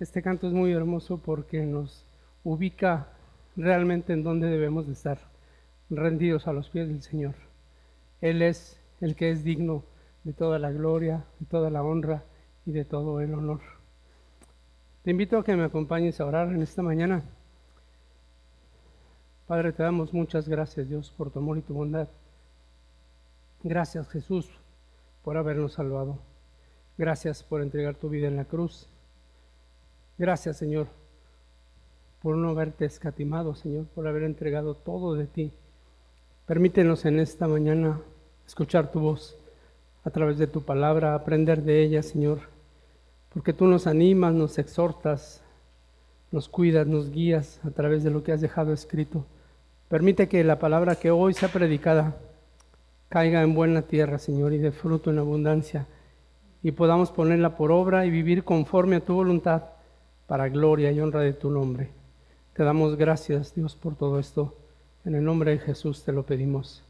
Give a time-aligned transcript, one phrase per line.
[0.00, 2.04] Este canto es muy hermoso porque nos
[2.42, 3.08] ubica
[3.56, 5.18] realmente en donde debemos de estar,
[5.88, 7.34] rendidos a los pies del Señor.
[8.20, 9.84] Él es el que es digno
[10.24, 12.24] de toda la gloria, de toda la honra
[12.66, 13.60] y de todo el honor.
[15.04, 17.22] Te invito a que me acompañes a orar en esta mañana.
[19.46, 22.08] Padre, te damos muchas gracias, Dios, por tu amor y tu bondad.
[23.62, 24.50] Gracias, Jesús,
[25.22, 26.18] por habernos salvado.
[26.98, 28.88] Gracias por entregar tu vida en la cruz.
[30.16, 30.86] Gracias, Señor,
[32.22, 35.52] por no haberte escatimado, Señor, por haber entregado todo de ti.
[36.46, 38.00] Permítenos en esta mañana
[38.46, 39.36] escuchar tu voz
[40.04, 42.38] a través de tu palabra, aprender de ella, Señor,
[43.32, 45.42] porque tú nos animas, nos exhortas,
[46.30, 49.26] nos cuidas, nos guías a través de lo que has dejado escrito.
[49.88, 52.16] Permite que la palabra que hoy sea predicada
[53.08, 55.88] caiga en buena tierra, Señor, y de fruto en abundancia,
[56.62, 59.73] y podamos ponerla por obra y vivir conforme a tu voluntad
[60.26, 61.90] para gloria y honra de tu nombre.
[62.54, 64.54] Te damos gracias, Dios, por todo esto.
[65.04, 66.82] En el nombre de Jesús te lo pedimos.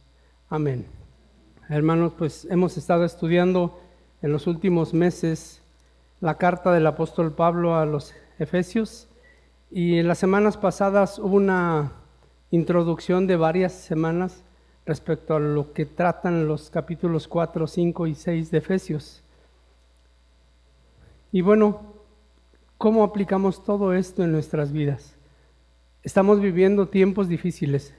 [0.49, 0.87] Amén.
[1.69, 3.81] Hermanos, pues hemos estado estudiando
[4.23, 5.63] en los últimos meses
[6.21, 9.09] la carta del apóstol Pablo a los Efesios
[9.71, 11.93] y en las semanas pasadas hubo una
[12.51, 14.45] introducción de varias semanas
[14.87, 19.23] respecto a lo que tratan los capítulos 4, 5 y 6 de Efesios.
[21.33, 21.94] Y bueno,
[22.77, 25.15] ¿Cómo aplicamos todo esto en nuestras vidas?
[26.03, 27.95] Estamos viviendo tiempos difíciles.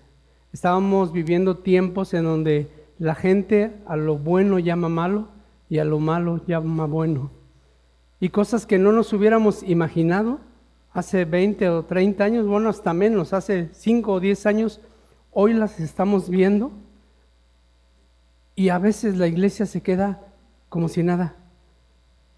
[0.51, 5.29] Estábamos viviendo tiempos en donde la gente a lo bueno llama malo
[5.69, 7.31] y a lo malo llama bueno.
[8.19, 10.39] Y cosas que no nos hubiéramos imaginado
[10.91, 14.81] hace 20 o 30 años, bueno, hasta menos, hace 5 o 10 años,
[15.31, 16.71] hoy las estamos viendo.
[18.55, 20.21] Y a veces la iglesia se queda
[20.69, 21.35] como si nada,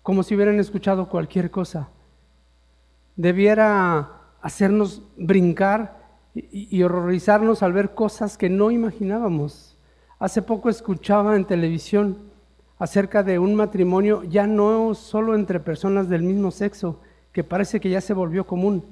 [0.01, 1.89] como si hubieran escuchado cualquier cosa
[3.17, 5.97] debiera hacernos brincar
[6.33, 9.77] y, horrorizarnos al ver cosas que no imaginábamos.
[10.19, 12.17] Hace poco escuchaba en televisión
[12.79, 17.89] acerca de un matrimonio ya no solo entre personas del mismo sexo, que parece que
[17.89, 18.85] ya se volvió común,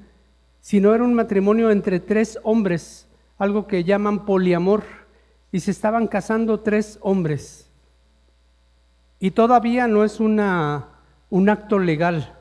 [0.60, 3.08] sino era un matrimonio entre tres hombres,
[3.38, 4.82] algo que llaman poliamor,
[5.52, 7.70] y se estaban casando tres hombres.
[9.20, 10.88] Y todavía no es una,
[11.30, 12.35] un acto legal,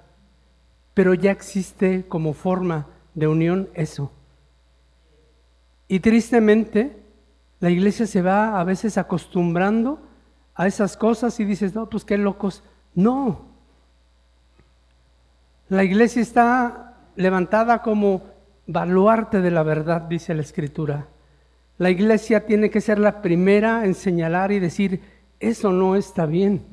[0.96, 4.12] pero ya existe como forma de unión eso.
[5.88, 6.98] Y tristemente,
[7.60, 10.00] la iglesia se va a veces acostumbrando
[10.56, 12.64] a esas cosas y dices, no, pues qué locos.
[12.96, 13.42] No.
[15.68, 18.24] La iglesia está levantada como
[18.66, 21.08] baluarte de la verdad, dice la escritura.
[21.78, 25.02] La iglesia tiene que ser la primera en señalar y decir,
[25.42, 26.66] eso no está bien.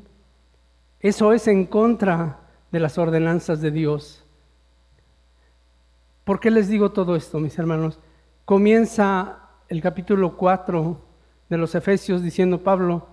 [1.00, 2.39] Eso es en contra
[2.72, 4.25] de las ordenanzas de Dios.
[6.25, 7.99] ¿Por qué les digo todo esto, mis hermanos?
[8.47, 9.38] Comienza
[9.69, 10.99] el capítulo 4
[11.50, 13.06] de los Efesios diciendo Pablo,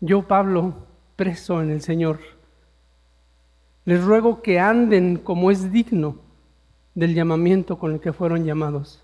[0.00, 0.74] yo Pablo,
[1.14, 2.18] preso en el Señor,
[3.84, 6.16] les ruego que anden como es digno
[6.94, 9.02] del llamamiento con el que fueron llamados.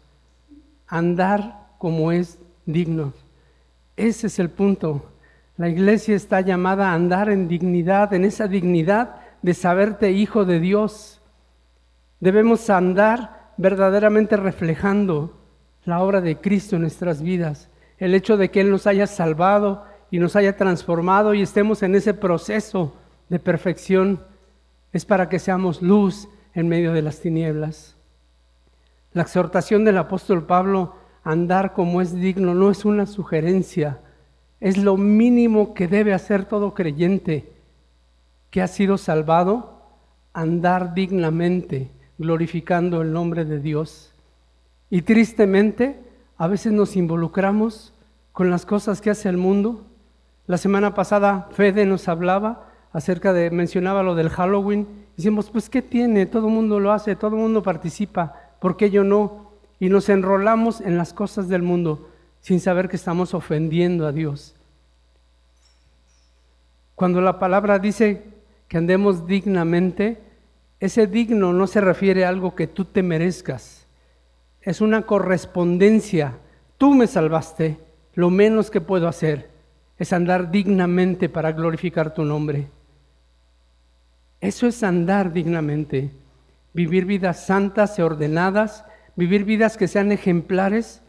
[0.88, 3.12] Andar como es digno.
[3.96, 5.04] Ese es el punto.
[5.56, 10.60] La iglesia está llamada a andar en dignidad, en esa dignidad de saberte hijo de
[10.60, 11.20] Dios.
[12.20, 15.38] Debemos andar verdaderamente reflejando
[15.84, 17.68] la obra de Cristo en nuestras vidas,
[17.98, 21.94] el hecho de que Él nos haya salvado y nos haya transformado y estemos en
[21.94, 22.94] ese proceso
[23.28, 24.20] de perfección,
[24.92, 27.96] es para que seamos luz en medio de las tinieblas.
[29.12, 34.00] La exhortación del apóstol Pablo, andar como es digno, no es una sugerencia,
[34.58, 37.52] es lo mínimo que debe hacer todo creyente
[38.50, 39.80] que ha sido salvado,
[40.32, 44.12] andar dignamente, glorificando el nombre de Dios.
[44.90, 46.00] Y tristemente,
[46.36, 47.92] a veces nos involucramos
[48.32, 49.86] con las cosas que hace el mundo.
[50.46, 54.88] La semana pasada Fede nos hablaba acerca de, mencionaba lo del Halloween.
[55.16, 56.26] Decimos, pues, ¿qué tiene?
[56.26, 59.50] Todo el mundo lo hace, todo el mundo participa, ¿por qué yo no?
[59.78, 62.08] Y nos enrolamos en las cosas del mundo
[62.40, 64.56] sin saber que estamos ofendiendo a Dios.
[66.94, 68.39] Cuando la palabra dice
[68.70, 70.18] que andemos dignamente,
[70.78, 73.88] ese digno no se refiere a algo que tú te merezcas,
[74.62, 76.38] es una correspondencia.
[76.78, 77.78] Tú me salvaste,
[78.14, 79.50] lo menos que puedo hacer
[79.98, 82.68] es andar dignamente para glorificar tu nombre.
[84.40, 86.12] Eso es andar dignamente,
[86.72, 88.84] vivir vidas santas y ordenadas,
[89.16, 91.02] vivir vidas que sean ejemplares,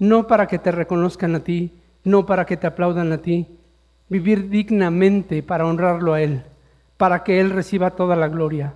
[0.00, 3.46] no para que te reconozcan a ti, no para que te aplaudan a ti,
[4.08, 6.42] vivir dignamente para honrarlo a Él,
[6.96, 8.74] para que Él reciba toda la gloria.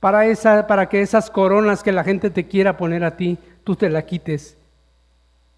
[0.00, 3.76] para, esa, para que esas coronas que la gente te quiera poner a ti, tú
[3.76, 4.58] te la quites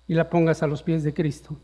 [0.06, 1.56] y la pongas a los pies de Cristo.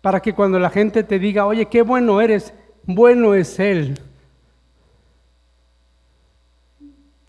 [0.00, 2.52] Para que cuando la gente te diga, oye, qué bueno eres,
[2.82, 4.00] bueno es Él.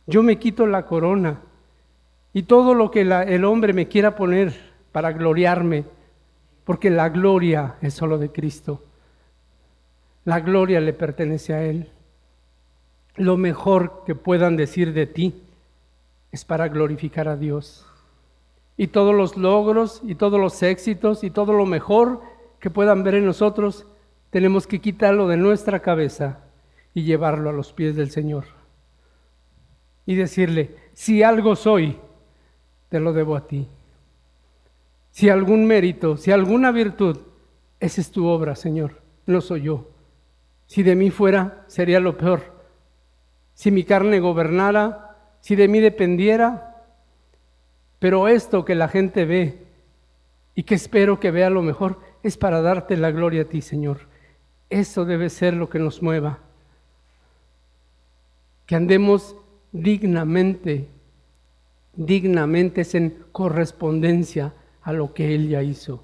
[0.07, 1.39] Yo me quito la corona
[2.33, 5.85] y todo lo que el hombre me quiera poner para gloriarme,
[6.65, 8.81] porque la gloria es solo de Cristo.
[10.25, 11.89] La gloria le pertenece a Él.
[13.15, 15.43] Lo mejor que puedan decir de ti
[16.31, 17.85] es para glorificar a Dios.
[18.75, 22.21] Y todos los logros y todos los éxitos y todo lo mejor
[22.59, 23.85] que puedan ver en nosotros,
[24.31, 26.39] tenemos que quitarlo de nuestra cabeza
[26.93, 28.45] y llevarlo a los pies del Señor.
[30.05, 31.99] Y decirle, si algo soy,
[32.89, 33.67] te lo debo a ti.
[35.15, 37.19] Si algún mérito, si alguna virtud,
[37.79, 39.89] esa es tu obra, Señor, no soy yo.
[40.65, 42.41] Si de mí fuera, sería lo peor.
[43.53, 46.83] Si mi carne gobernara, si de mí dependiera,
[47.97, 49.63] pero esto que la gente ve
[50.53, 54.09] y que espero que vea lo mejor es para darte la gloria a ti, Señor.
[54.69, 56.39] Eso debe ser lo que nos mueva.
[58.65, 59.37] Que andemos
[59.71, 60.89] dignamente,
[61.93, 64.51] dignamente es en correspondencia
[64.85, 66.01] a lo que Él ya hizo.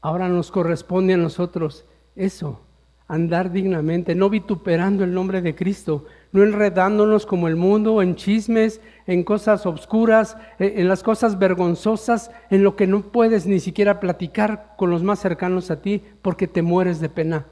[0.00, 1.84] Ahora nos corresponde a nosotros
[2.14, 2.60] eso,
[3.08, 8.80] andar dignamente, no vituperando el nombre de Cristo, no enredándonos como el mundo en chismes,
[9.08, 13.98] en cosas obscuras, eh, en las cosas vergonzosas, en lo que no puedes ni siquiera
[13.98, 17.46] platicar con los más cercanos a ti porque te mueres de pena.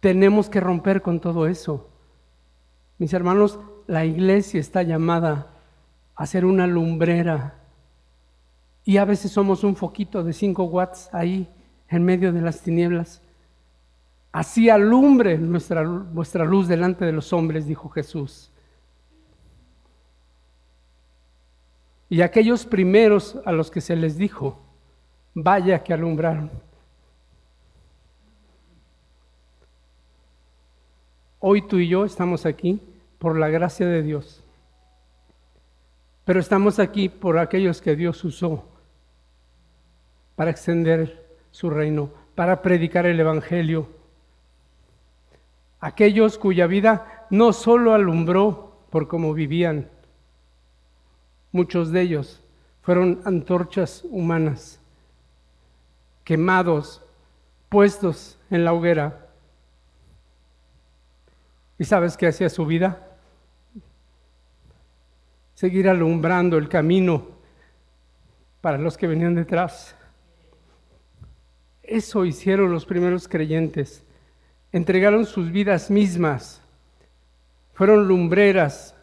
[0.00, 1.88] Tenemos que romper con todo eso.
[2.98, 5.52] Mis hermanos, la iglesia está llamada
[6.16, 7.63] a ser una lumbrera
[8.84, 11.48] y a veces somos un foquito de 5 watts ahí
[11.88, 13.22] en medio de las tinieblas.
[14.30, 18.50] Así alumbre nuestra, vuestra luz delante de los hombres, dijo Jesús.
[22.10, 24.60] Y aquellos primeros a los que se les dijo,
[25.32, 26.50] vaya que alumbraron.
[31.40, 32.80] Hoy tú y yo estamos aquí
[33.18, 34.42] por la gracia de Dios,
[36.24, 38.73] pero estamos aquí por aquellos que Dios usó
[40.36, 43.88] para extender su reino, para predicar el Evangelio
[45.84, 49.90] aquellos cuya vida no solo alumbró por cómo vivían,
[51.52, 52.42] muchos de ellos
[52.80, 54.80] fueron antorchas humanas,
[56.24, 57.02] quemados,
[57.68, 59.26] puestos en la hoguera.
[61.78, 63.06] ¿Y sabes qué hacía su vida?
[65.54, 67.26] Seguir alumbrando el camino
[68.62, 69.94] para los que venían detrás.
[71.86, 74.04] Eso hicieron los primeros creyentes
[74.74, 76.60] entregaron sus vidas mismas,
[77.74, 78.96] fueron lumbreras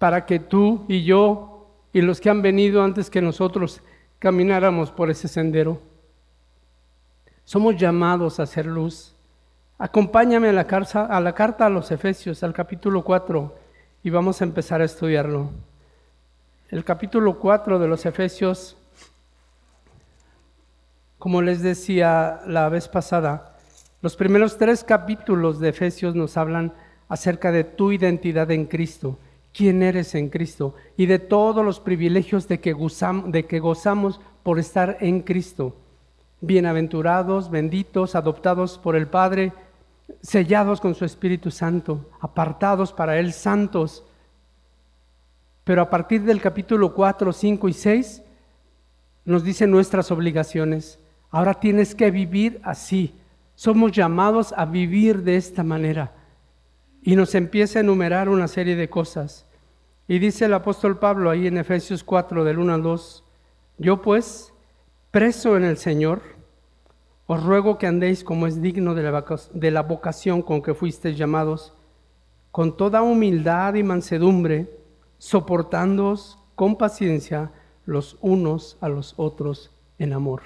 [0.00, 3.82] para que tú y yo y los que han venido antes que nosotros
[4.18, 5.80] camináramos por ese sendero.
[7.44, 9.14] Somos llamados a hacer luz.
[9.78, 13.54] Acompáñame a la, carta, a la carta a los Efesios, al capítulo 4,
[14.02, 15.50] y vamos a empezar a estudiarlo.
[16.68, 18.76] El capítulo 4 de los Efesios,
[21.22, 23.54] como les decía la vez pasada,
[24.00, 26.72] los primeros tres capítulos de Efesios nos hablan
[27.08, 29.20] acerca de tu identidad en Cristo,
[29.54, 35.20] quién eres en Cristo y de todos los privilegios de que, gozamos, por estar en
[35.20, 35.76] Cristo.
[36.40, 39.52] Bienaventurados, benditos, adoptados por el Padre,
[40.22, 44.02] sellados con su Espíritu Santo, apartados para Él, santos.
[45.62, 48.22] Pero a partir del capítulo 4, 5 y 6
[49.24, 50.98] nos dicen nuestras obligaciones.
[51.32, 53.18] Ahora tienes que vivir así
[53.62, 56.12] somos llamados a vivir de esta manera.
[57.02, 59.46] Y nos empieza a enumerar una serie de cosas.
[60.08, 63.24] Y dice el apóstol Pablo ahí en Efesios 4 del 1 al 2,
[63.78, 64.52] yo pues,
[65.12, 66.22] preso en el Señor,
[67.26, 71.72] os ruego que andéis como es digno de la, vocación con que fuisteis llamados,
[72.50, 74.76] con toda humildad y mansedumbre,
[75.18, 77.52] soportándoos con paciencia
[77.86, 80.42] los unos a los otros en amor.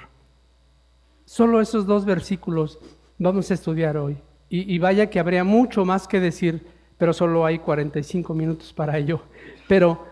[1.27, 2.79] Solo esos dos versículos
[3.19, 4.17] vamos a estudiar hoy.
[4.49, 6.65] Y, vaya que habría mucho más que decir,
[6.99, 9.23] pero solo hay 45 minutos para ello.
[9.67, 10.07] Pero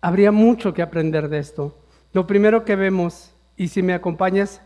[0.00, 1.76] habría mucho que aprender de esto.
[2.12, 4.62] Lo primero que vemos, y si me acompañas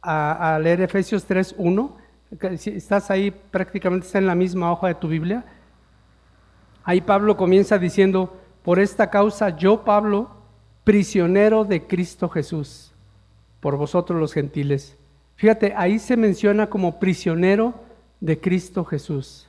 [0.00, 5.08] a, leer Efesios 3.1, si estás ahí prácticamente está en la misma hoja de tu
[5.08, 5.44] Biblia,
[6.84, 10.30] ahí Pablo comienza diciendo, por esta causa yo, Pablo,
[10.84, 12.92] prisionero de Cristo Jesús,
[13.60, 14.96] por vosotros los gentiles
[15.38, 17.72] Fíjate, ahí se menciona como prisionero
[18.18, 19.44] de Cristo Jesús.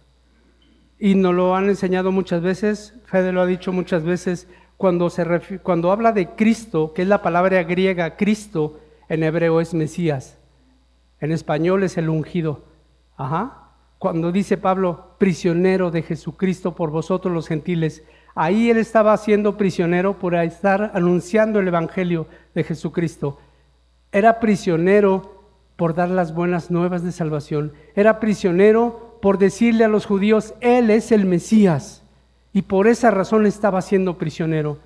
[1.01, 5.25] y nos lo han enseñado muchas veces, Fede lo ha dicho muchas veces, cuando, se
[5.63, 10.37] cuando habla de Cristo, que es la palabra griega Cristo, en hebreo es Mesías,
[11.21, 12.65] en español es el ungido.
[13.17, 13.71] Ajá.
[13.97, 18.03] Cuando dice Pablo, prisionero de Jesucristo por vosotros los gentiles,
[18.35, 23.39] ahí él estaba siendo prisionero por estar anunciando el Evangelio de Jesucristo.
[24.11, 25.38] Era prisionero
[25.79, 27.71] por dar las buenas nuevas de salvación.
[27.95, 32.03] Era prisionero por decirle a los judíos, Él es el Mesías.
[32.51, 34.79] Y por esa razón estaba siendo prisionero.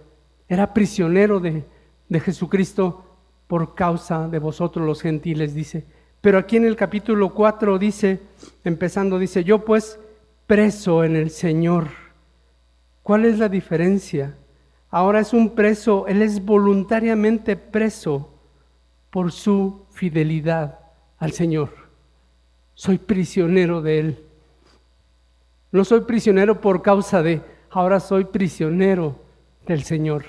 [0.47, 1.65] Era prisionero de,
[2.09, 3.05] de Jesucristo
[3.47, 5.83] por causa de vosotros los gentiles, dice.
[6.21, 8.19] Pero aquí en el capítulo 4 dice,
[8.63, 10.00] empezando, dice, yo pues
[10.45, 11.88] preso en el Señor.
[13.01, 14.38] ¿Cuál es la diferencia?
[14.91, 18.29] Ahora es un preso, él es voluntariamente preso
[19.09, 20.82] por su fidelidad
[21.24, 21.70] al Señor.
[22.74, 24.24] Soy prisionero de Él.
[25.72, 29.22] No soy prisionero por causa de, ahora soy prisionero
[29.65, 30.25] del Señor.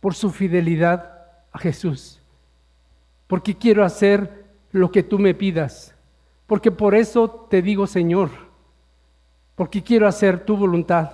[0.00, 2.20] Por su fidelidad a Jesús.
[3.26, 5.94] Porque quiero hacer lo que tú me pidas.
[6.46, 8.28] Porque por eso te digo Señor.
[9.54, 11.10] Porque quiero hacer tu voluntad.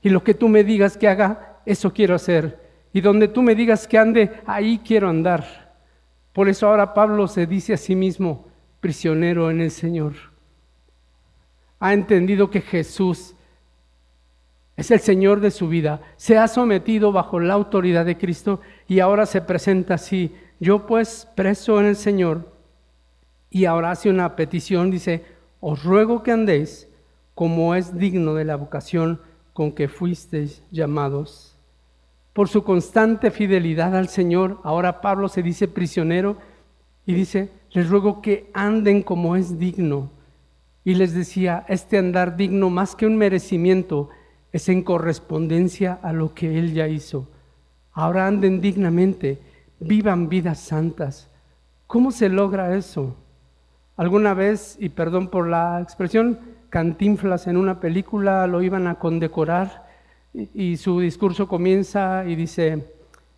[0.00, 2.70] Y lo que tú me digas que haga, eso quiero hacer.
[2.92, 5.63] Y donde tú me digas que ande, ahí quiero andar.
[6.34, 8.48] Por eso ahora Pablo se dice a sí mismo
[8.80, 10.14] prisionero en el Señor.
[11.78, 13.34] Ha entendido que Jesús
[14.76, 16.02] es el Señor de su vida.
[16.16, 20.34] Se ha sometido bajo la autoridad de Cristo y ahora se presenta así.
[20.58, 22.52] Yo pues preso en el Señor
[23.48, 25.24] y ahora hace una petición, dice,
[25.60, 26.88] os ruego que andéis
[27.36, 29.20] como es digno de la vocación
[29.52, 31.53] con que fuisteis llamados
[32.34, 34.60] por su constante fidelidad al Señor.
[34.64, 36.36] Ahora Pablo se dice prisionero
[37.06, 40.10] y dice, les ruego que anden como es digno.
[40.84, 44.10] Y les decía, este andar digno más que un merecimiento
[44.52, 47.28] es en correspondencia a lo que Él ya hizo.
[47.92, 49.40] Ahora anden dignamente,
[49.78, 51.30] vivan vidas santas.
[51.86, 53.16] ¿Cómo se logra eso?
[53.96, 59.83] Alguna vez, y perdón por la expresión, cantinflas en una película lo iban a condecorar
[60.34, 62.84] y su discurso comienza y dice,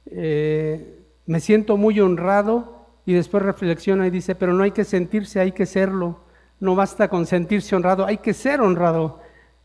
[0.07, 5.41] eh, me siento muy honrado y después reflexiona y dice, pero no hay que sentirse,
[5.41, 6.21] hay que serlo.
[6.59, 9.21] No basta con sentirse honrado, hay que ser honrado.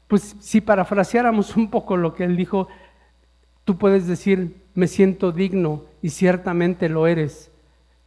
[0.08, 2.68] Pues si parafraseáramos un poco lo que él dijo,
[3.64, 7.52] tú puedes decir, me siento digno y ciertamente lo eres,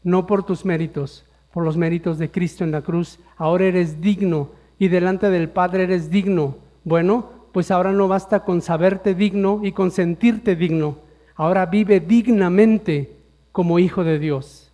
[0.03, 3.19] no por tus méritos, por los méritos de Cristo en la cruz.
[3.37, 6.59] Ahora eres digno y delante del Padre eres digno.
[6.85, 10.99] Bueno, pues ahora no basta con saberte digno y con sentirte digno.
[11.37, 13.17] Ahora vive dignamente
[13.53, 14.73] como hijo de Dios.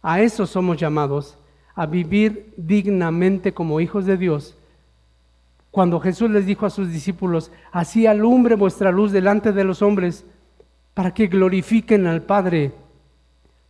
[0.00, 1.36] A eso somos llamados,
[1.74, 4.56] a vivir dignamente como hijos de Dios.
[5.72, 10.24] Cuando Jesús les dijo a sus discípulos, así alumbre vuestra luz delante de los hombres,
[10.94, 12.70] para que glorifiquen al Padre,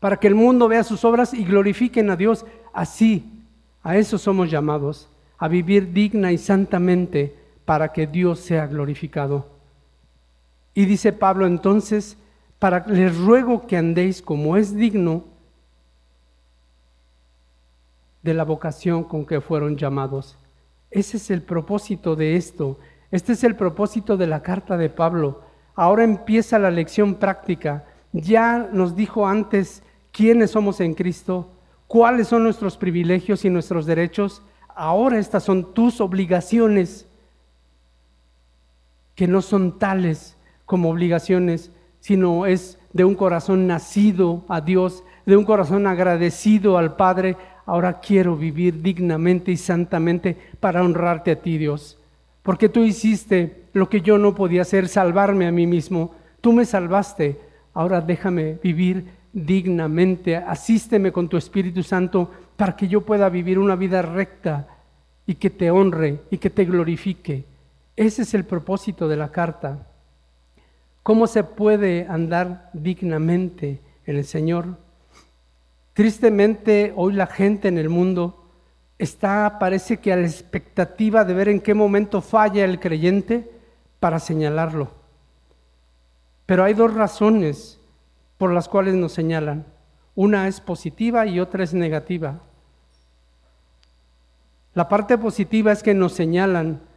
[0.01, 2.45] para que el mundo vea sus obras y glorifiquen a Dios.
[2.75, 3.43] Así,
[3.83, 7.40] a eso somos llamados, a vivir digna y santamente
[7.71, 9.47] para que Dios sea glorificado.
[10.75, 12.17] Y dice Pablo entonces,
[12.59, 15.23] para les ruego que andéis como es digno
[18.25, 20.37] de la vocación con que fueron llamados.
[20.91, 22.77] Ese es el propósito de esto.
[23.13, 25.43] Este es el propósito de la carta de Pablo.
[25.77, 27.85] Ahora empieza la lección práctica.
[28.11, 31.49] Ya nos dijo antes quiénes somos en Cristo,
[31.87, 34.43] cuáles son nuestros privilegios y nuestros derechos.
[34.75, 37.07] Ahora estas son tus obligaciones
[39.21, 40.35] que no son tales
[40.65, 46.97] como obligaciones, sino es de un corazón nacido a Dios, de un corazón agradecido al
[46.97, 47.37] Padre.
[47.67, 51.99] Ahora quiero vivir dignamente y santamente para honrarte a ti, Dios.
[52.43, 56.15] Porque tú hiciste lo que yo no podía hacer, salvarme a mí mismo.
[56.41, 57.39] Tú me salvaste.
[57.75, 60.37] Ahora déjame vivir dignamente.
[60.37, 64.67] Asísteme con tu Espíritu Santo para que yo pueda vivir una vida recta
[65.27, 67.50] y que te honre y que te glorifique.
[68.01, 69.87] Ese es el propósito de la carta.
[71.03, 74.79] ¿Cómo se puede andar dignamente en el Señor?
[75.93, 78.43] Tristemente, hoy la gente en el mundo
[78.99, 83.51] está, parece que a la expectativa de ver en qué momento falla el creyente
[83.99, 84.93] para señalarlo.
[86.47, 87.79] Pero hay dos razones
[88.39, 89.67] por las cuales nos señalan.
[90.15, 92.41] Una es positiva y otra es negativa.
[94.73, 96.89] La parte positiva es que nos señalan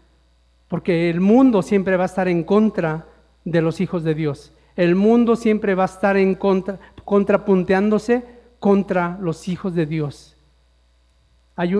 [0.73, 3.05] porque el mundo siempre va a estar en contra
[3.45, 4.51] de los hijos de Dios.
[4.75, 8.25] El mundo siempre va a estar en contra, contrapunteándose
[8.57, 10.35] contra los hijos de Dios.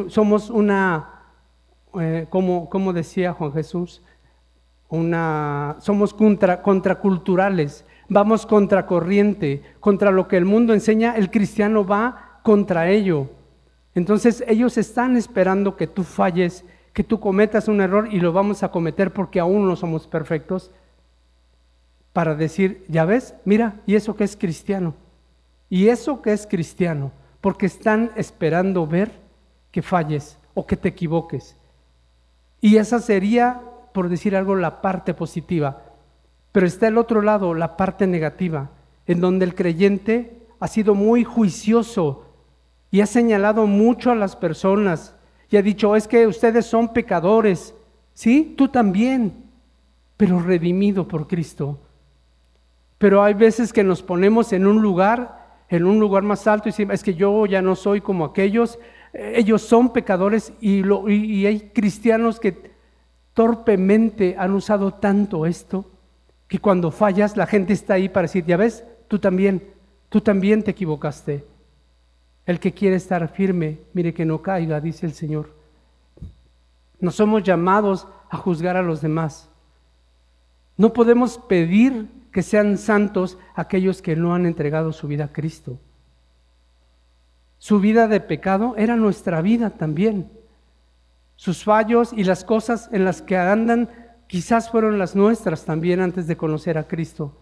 [0.09, 1.23] somos una,
[1.99, 4.03] eh, como, decía Juan Jesús,
[4.89, 12.41] una, somos contra, contraculturales, vamos contracorriente, contra lo que el mundo enseña, el cristiano va
[12.43, 13.27] contra ello.
[13.95, 18.63] Entonces ellos están esperando que tú falles, que tú cometas un error y lo vamos
[18.63, 20.71] a cometer porque aún no somos perfectos,
[22.13, 24.93] para decir, ya ves, mira, y eso que es cristiano,
[25.69, 29.11] y eso que es cristiano, porque están esperando ver
[29.71, 31.57] que falles o que te equivoques.
[32.61, 35.81] Y esa sería, por decir algo, la parte positiva.
[36.51, 38.69] Pero está el otro lado, la parte negativa,
[39.07, 42.27] en donde el creyente ha sido muy juicioso
[42.91, 45.15] y ha señalado mucho a las personas
[45.53, 47.75] y ha dicho, es que ustedes son pecadores,
[48.15, 48.55] ¿sí?
[48.57, 49.51] Tú también,
[50.17, 51.79] pero redimido por Cristo.
[52.97, 56.71] Pero hay veces que nos ponemos en un lugar, en un lugar más alto y
[56.71, 58.79] decimos, es que yo ya no soy como aquellos,
[59.13, 60.81] ellos son pecadores y,
[61.11, 62.71] y hay cristianos que
[63.35, 65.85] torpemente han usado tanto esto
[66.47, 69.61] que cuando fallas la gente está ahí para decir, ya ves, tú también,
[70.09, 71.45] tú también te equivocaste.
[72.45, 75.49] El que quiere estar firme, mire que no caiga, dice el Señor.
[76.99, 79.49] No somos llamados a juzgar a los demás.
[80.77, 85.79] No podemos pedir que sean santos aquellos que no han entregado su vida a Cristo.
[87.59, 90.29] Su vida de pecado era nuestra vida también.
[91.35, 93.89] Sus fallos y las cosas en las que andan
[94.27, 97.37] quizás fueron las nuestras también antes de conocer a Cristo.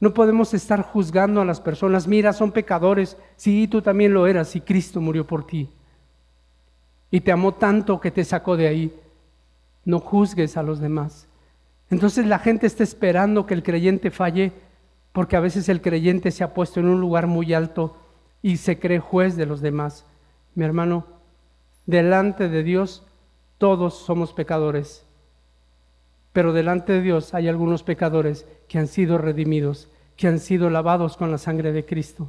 [0.00, 4.54] No podemos estar juzgando a las personas, mira, son pecadores, sí, tú también lo eras
[4.54, 5.68] y Cristo murió por ti.
[7.10, 8.94] Y te amó tanto que te sacó de ahí.
[9.84, 11.26] No juzgues a los demás.
[11.90, 14.52] Entonces la gente está esperando que el creyente falle
[15.12, 17.96] porque a veces el creyente se ha puesto en un lugar muy alto
[18.42, 20.04] y se cree juez de los demás.
[20.54, 21.06] Mi hermano,
[21.86, 23.04] delante de Dios
[23.56, 25.08] todos somos pecadores
[26.38, 31.16] pero delante de Dios hay algunos pecadores que han sido redimidos, que han sido lavados
[31.16, 32.28] con la sangre de Cristo,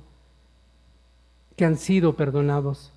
[1.55, 2.93] que han sido perdonados.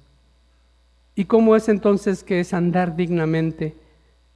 [1.14, 3.74] ¿Y cómo es entonces que es andar dignamente?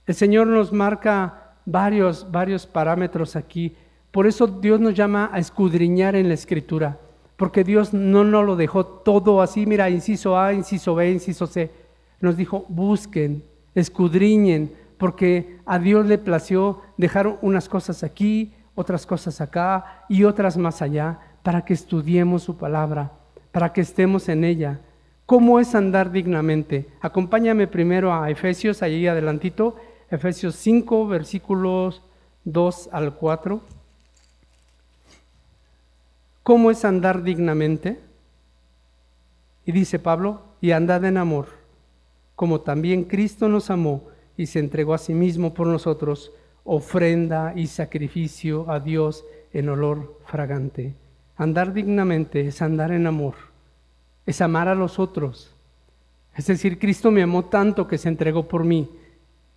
[0.06, 3.74] El Señor nos marca varios, varios parámetros aquí.
[4.10, 6.98] Por eso Dios nos llama a escudriñar en la Escritura,
[7.36, 11.70] porque Dios no nos lo dejó todo así, mira, inciso A, inciso B, inciso C.
[12.20, 13.42] Nos dijo, busquen,
[13.74, 20.56] escudriñen, porque a Dios le plació dejar unas cosas aquí, otras cosas acá y otras
[20.56, 23.10] más allá, para que estudiemos su palabra,
[23.50, 24.78] para que estemos en ella.
[25.24, 26.88] ¿Cómo es andar dignamente?
[27.00, 29.76] Acompáñame primero a Efesios, allí adelantito,
[30.08, 32.02] Efesios 5, versículos
[32.44, 33.60] 2 al 4.
[36.44, 37.98] ¿Cómo es andar dignamente?
[39.64, 41.48] Y dice Pablo, y andad en amor,
[42.36, 44.04] como también Cristo nos amó
[44.36, 46.30] y se entregó a sí mismo por nosotros,
[46.66, 50.94] ofrenda y sacrificio a Dios en olor fragante.
[51.36, 53.34] Andar dignamente es andar en amor,
[54.26, 55.54] es amar a los otros.
[56.34, 58.90] Es decir, Cristo me amó tanto que se entregó por mí.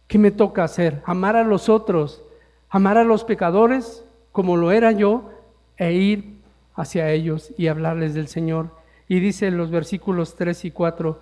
[0.07, 1.01] ¿Qué me toca hacer?
[1.05, 2.23] Amar a los otros,
[2.69, 5.29] amar a los pecadores como lo era yo
[5.77, 6.39] e ir
[6.75, 8.69] hacia ellos y hablarles del Señor.
[9.07, 11.19] Y dice en los versículos 3 y 4,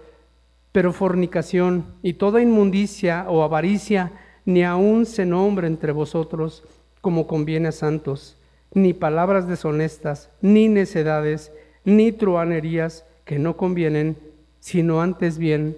[0.71, 4.11] pero fornicación y toda inmundicia o avaricia
[4.47, 6.63] ni aun se nombre entre vosotros
[7.01, 8.37] como conviene a santos,
[8.73, 11.51] ni palabras deshonestas, ni necedades,
[11.83, 14.15] ni truanerías que no convienen,
[14.61, 15.75] sino antes bien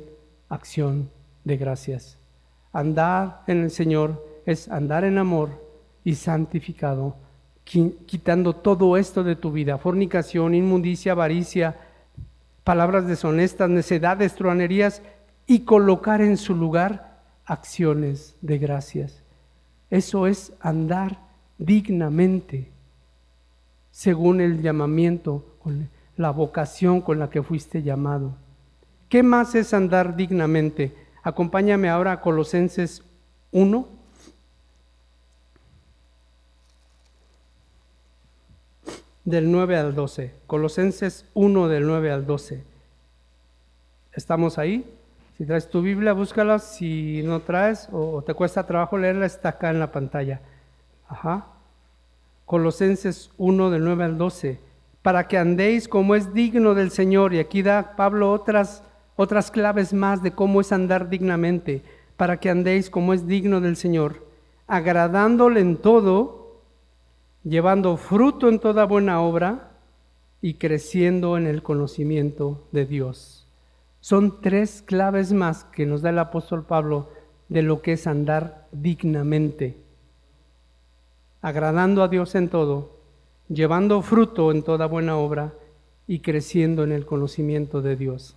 [0.50, 1.10] acción
[1.46, 2.20] de gracias.
[2.72, 5.50] Andar en el Señor es andar en amor
[6.04, 7.16] y santificado,
[7.64, 11.76] quitando todo esto de tu vida, fornicación, inmundicia, avaricia,
[12.64, 15.02] palabras deshonestas, necedades, truanerías
[15.48, 17.09] y colocar en su lugar
[17.50, 19.24] acciones de gracias.
[19.90, 21.20] Eso es andar
[21.58, 22.70] dignamente,
[23.92, 28.36] según el llamamiento, con la vocación con la que fuiste llamado.
[29.10, 30.96] ¿Qué más es andar dignamente?
[31.24, 33.04] Acompáñame ahora a Colosenses
[33.52, 33.88] 1,
[39.26, 40.34] del 9 al 12.
[40.46, 42.64] Colosenses 1 del 9 al 12.
[44.14, 44.99] ¿Estamos ahí?
[45.40, 46.60] Si traes tu Biblia, búscala.
[46.60, 50.42] Si no traes o te cuesta trabajo leerla, está acá en la pantalla.
[51.08, 51.48] Ajá.
[52.46, 54.60] Colosenses 1 del 9 al 12.
[55.02, 57.34] Para que andéis como es digno del Señor.
[57.34, 58.84] Y aquí da Pablo otras,
[59.16, 61.84] otras claves más de cómo es andar dignamente.
[62.18, 64.28] Para que andéis como es digno del Señor.
[64.68, 66.40] Agradándole en todo
[67.46, 69.72] llevando fruto en toda buena obra
[70.42, 73.39] y creciendo en el conocimiento de Dios.
[74.10, 77.12] Son tres claves más que nos da el apóstol Pablo
[77.48, 79.78] de lo que es andar dignamente,
[81.44, 82.90] agradando a Dios en todo,
[83.50, 85.54] llevando fruto en toda buena obra
[86.08, 88.36] y creciendo en el conocimiento de Dios.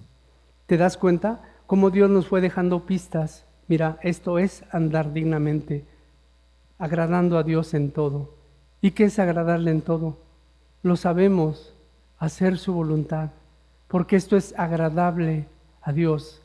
[0.66, 3.46] ¿Te das cuenta cómo Dios nos fue dejando pistas?
[3.66, 5.86] Mira, esto es andar dignamente,
[6.78, 8.34] agradando a Dios en todo.
[8.82, 10.18] ¿Y qué es agradarle en todo?
[10.82, 11.72] Lo sabemos,
[12.18, 13.30] hacer su voluntad,
[13.88, 15.46] porque esto es agradable
[15.82, 16.42] a Dios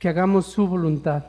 [0.00, 1.24] que hagamos su voluntad,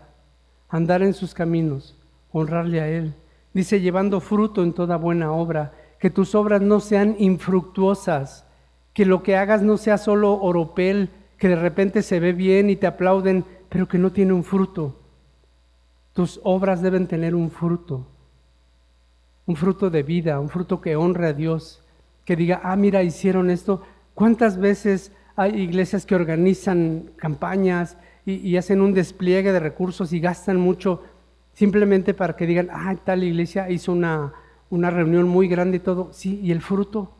[0.69, 1.93] andar en sus caminos,
[2.31, 3.13] honrarle a Él.
[3.53, 8.45] Dice, llevando fruto en toda buena obra, que tus obras no sean infructuosas,
[8.93, 12.77] que lo que hagas no sea solo oropel, que de repente se ve bien y
[12.77, 14.95] te aplauden, pero que no tiene un fruto.
[16.13, 18.07] Tus obras deben tener un fruto,
[19.45, 21.83] un fruto de vida, un fruto que honre a Dios,
[22.23, 23.81] que diga, ah, mira, hicieron esto.
[24.13, 30.59] ¿Cuántas veces hay iglesias que organizan campañas y, hacen un despliegue de recursos y gastan
[30.59, 31.03] mucho
[31.53, 34.33] simplemente para que digan, ah, tal iglesia hizo una,
[34.69, 36.09] una reunión muy grande y todo.
[36.13, 37.11] Sí, ¿y el fruto?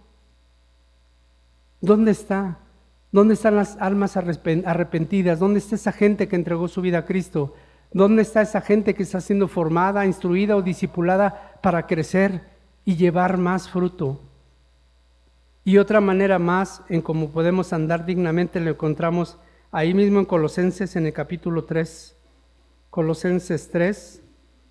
[1.82, 2.60] ¿Dónde está?
[3.12, 5.40] ¿Dónde están las almas arrepentidas?
[5.40, 7.56] ¿Dónde está esa gente que entregó su vida a Cristo?
[7.92, 12.42] ¿Dónde está esa gente que está siendo formada, instruida o discipulada para crecer
[12.86, 14.22] y llevar más fruto?
[15.64, 19.38] Y otra manera más en cómo podemos andar dignamente lo encontramos
[19.74, 22.14] Ahí mismo en Colosenses, en el capítulo 3,
[22.90, 24.22] Colosenses 3,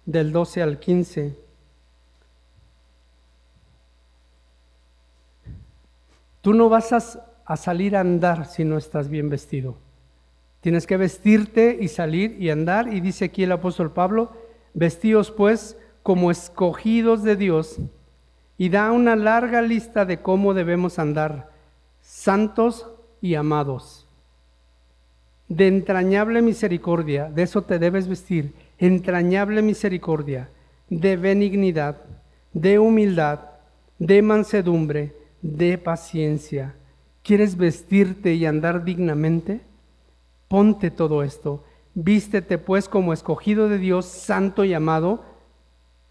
[0.05, 1.39] del 12 al 15.
[6.43, 9.79] Tú no vas a, salir a andar si no estás bien vestido.
[10.61, 12.93] Tienes que vestirte y salir y andar.
[12.93, 14.37] Y dice aquí el apóstol Pablo,
[14.75, 17.79] vestíos pues como escogidos de Dios.
[18.61, 21.49] Y da una larga lista de cómo debemos andar,
[22.03, 22.87] santos
[23.23, 24.07] y amados
[25.51, 30.49] de entrañable misericordia, de eso te debes vestir, entrañable misericordia,
[30.89, 32.03] de benignidad,
[32.53, 33.41] de humildad,
[33.99, 36.77] de mansedumbre, de paciencia.
[37.25, 39.61] ¿Quieres vestirte y andar dignamente?
[40.47, 41.65] Ponte todo esto.
[41.95, 45.25] Vístete pues como escogido de Dios, santo y amado,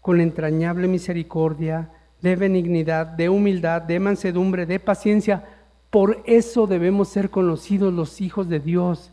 [0.02, 1.90] con entrañable misericordia,
[2.22, 5.44] de benignidad, de humildad, de mansedumbre, de paciencia.
[5.90, 9.12] Por eso debemos ser conocidos los hijos de Dios.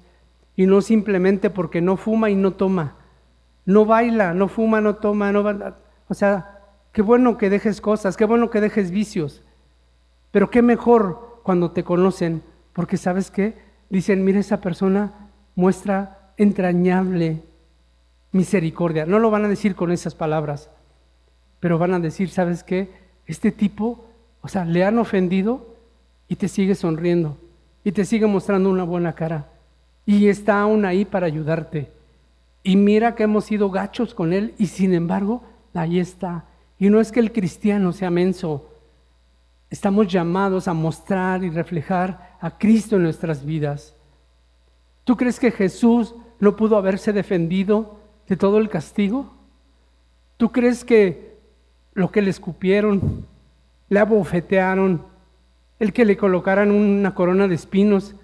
[0.56, 2.96] Y no simplemente porque no fuma y no toma,
[3.66, 5.46] no baila, no fuma, no toma, no
[6.08, 9.44] o sea, qué bueno que dejes cosas, qué bueno que dejes vicios,
[10.32, 12.42] pero qué mejor cuando te conocen,
[12.74, 13.56] porque sabes qué,
[13.90, 17.44] dicen, mira esa persona muestra entrañable
[18.32, 20.70] misericordia, no lo van a decir con esas palabras,
[21.60, 22.90] pero van a decir, ¿sabes qué?
[23.26, 24.06] Este tipo,
[24.42, 25.76] o sea, le han ofendido
[26.28, 27.38] y te sigue sonriendo
[27.84, 29.48] y te sigue mostrando una buena cara
[30.06, 31.92] y está aún ahí para ayudarte.
[32.64, 35.44] Y mira que hemos sido gachos con Él y sin embargo,
[35.74, 36.46] ahí está.
[36.80, 38.70] Y no es que el cristiano sea menso,
[39.70, 43.96] estamos llamados a mostrar y reflejar a Cristo en nuestras vidas.
[45.04, 49.34] ¿Tú crees que Jesús no pudo haberse defendido de todo el castigo?
[50.38, 51.27] ¿Tú crees que
[51.98, 53.26] lo que le escupieron,
[53.90, 55.02] le abofetearon,
[55.80, 58.16] el que le colocaran una corona de espinos,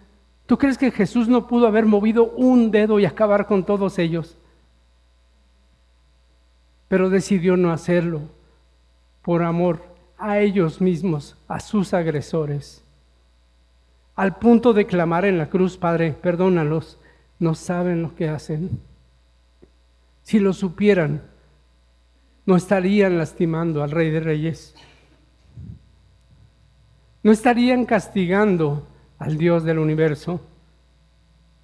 [0.46, 4.38] ¿Tú crees que Jesús no pudo haber movido un dedo y acabar con todos ellos?
[6.90, 8.22] Pero decidió no hacerlo
[9.22, 9.82] por amor
[10.18, 12.84] a ellos mismos, a sus agresores.
[14.16, 17.00] Al punto de clamar en la cruz, Padre, perdónalos,
[17.40, 18.82] no saben lo que hacen.
[20.24, 21.24] Si lo supieran,
[22.46, 24.76] no estarían lastimando al Rey de Reyes.
[27.24, 28.86] No estarían castigando
[29.18, 30.42] al Dios del universo,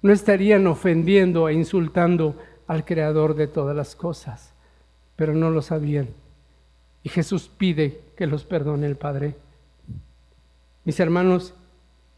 [0.00, 2.34] no estarían ofendiendo e insultando
[2.66, 4.54] al Creador de todas las cosas,
[5.16, 6.08] pero no lo sabían.
[7.02, 9.36] Y Jesús pide que los perdone el Padre.
[10.84, 11.52] Mis hermanos,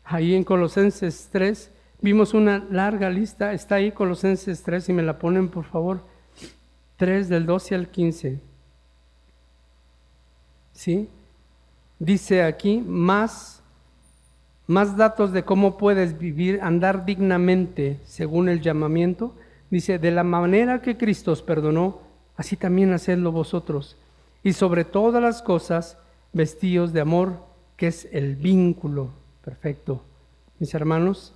[0.05, 5.19] ahí en Colosenses 3 vimos una larga lista, está ahí Colosenses 3, si me la
[5.19, 6.03] ponen por favor,
[6.97, 8.52] 3 del 12 al 15.
[10.73, 11.09] ¿Sí?
[11.99, 13.63] Dice aquí, más
[14.67, 19.35] más datos de cómo puedes vivir, andar dignamente según el llamamiento.
[19.71, 22.01] Dice, de la manera que Cristo os perdonó,
[22.37, 23.97] así también hacedlo vosotros.
[24.43, 25.99] Y sobre todas las cosas,
[26.33, 27.41] vestidos de amor,
[27.77, 29.11] que es el vínculo
[29.45, 30.03] perfecto.
[30.59, 31.35] Mis hermanos,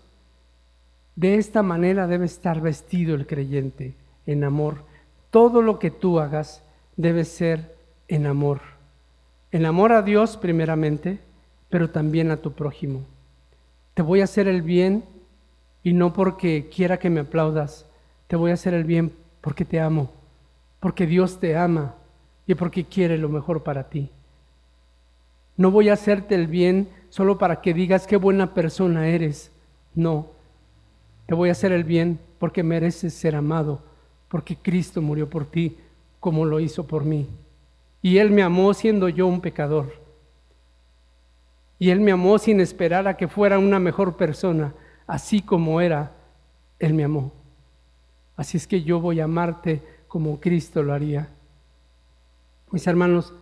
[1.14, 3.94] de esta manera debe estar vestido el creyente,
[4.26, 4.84] en amor.
[5.30, 6.62] Todo lo que tú hagas
[6.96, 7.76] debe ser
[8.08, 8.75] en amor.
[9.56, 11.18] En amor a Dios primeramente,
[11.70, 13.06] pero también a tu prójimo.
[13.94, 15.02] Te voy a hacer el bien
[15.82, 17.86] y no porque quiera que me aplaudas.
[18.26, 20.12] Te voy a hacer el bien porque te amo,
[20.78, 21.94] porque Dios te ama
[22.46, 24.10] y porque quiere lo mejor para ti.
[25.56, 29.50] No voy a hacerte el bien solo para que digas qué buena persona eres.
[29.94, 30.26] No,
[31.24, 33.80] te voy a hacer el bien porque mereces ser amado,
[34.28, 35.78] porque Cristo murió por ti
[36.20, 37.26] como lo hizo por mí.
[38.06, 39.92] Y Él me amó siendo yo un pecador.
[41.76, 44.74] Y Él me amó sin esperar a que fuera una mejor persona,
[45.08, 46.12] así como era,
[46.78, 47.32] Él me amó.
[48.36, 51.30] Así es que yo voy a amarte como Cristo lo haría.
[52.70, 53.34] Mis hermanos,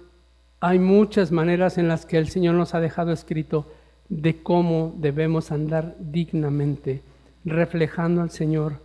[0.61, 3.70] hay muchas maneras en las que el Señor nos ha dejado escrito
[4.09, 7.03] de cómo debemos andar dignamente,
[7.44, 8.81] reflejando al Señor.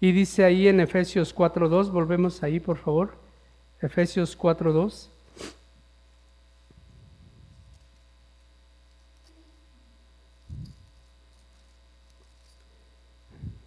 [0.00, 3.18] Y dice ahí en Efesios 4.2, volvemos ahí por favor,
[3.82, 5.17] Efesios 4.2.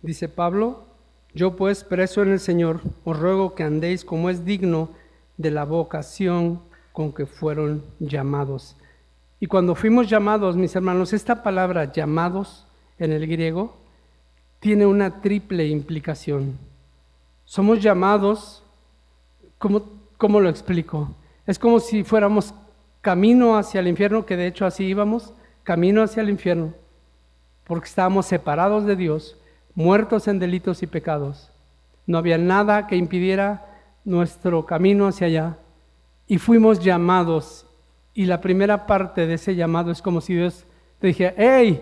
[0.02, 0.86] Dice Pablo,
[1.34, 4.90] yo pues preso en el Señor, os ruego que andéis como es digno
[5.38, 6.62] de la vocación
[6.92, 8.76] con que fueron llamados.
[9.40, 12.66] Y cuando fuimos llamados, mis hermanos, esta palabra llamados
[12.98, 13.76] en el griego
[14.60, 16.58] tiene una triple implicación.
[17.46, 18.64] Somos llamados,
[19.58, 19.84] ¿cómo,
[20.18, 21.16] cómo lo explico?
[21.46, 22.54] Es como si fuéramos
[23.02, 25.34] camino hacia el infierno, que de hecho así íbamos,
[25.64, 26.74] camino hacia el infierno,
[27.66, 29.38] porque estábamos separados de Dios,
[29.76, 31.52] muertos en delitos y pecados.
[32.06, 33.66] No había nada que impidiera
[34.04, 35.58] nuestro camino hacia allá
[36.28, 37.66] y fuimos llamados.
[38.14, 40.66] Y la primera parte de ese llamado es como si Dios
[41.00, 41.82] te dijera, ¡hey!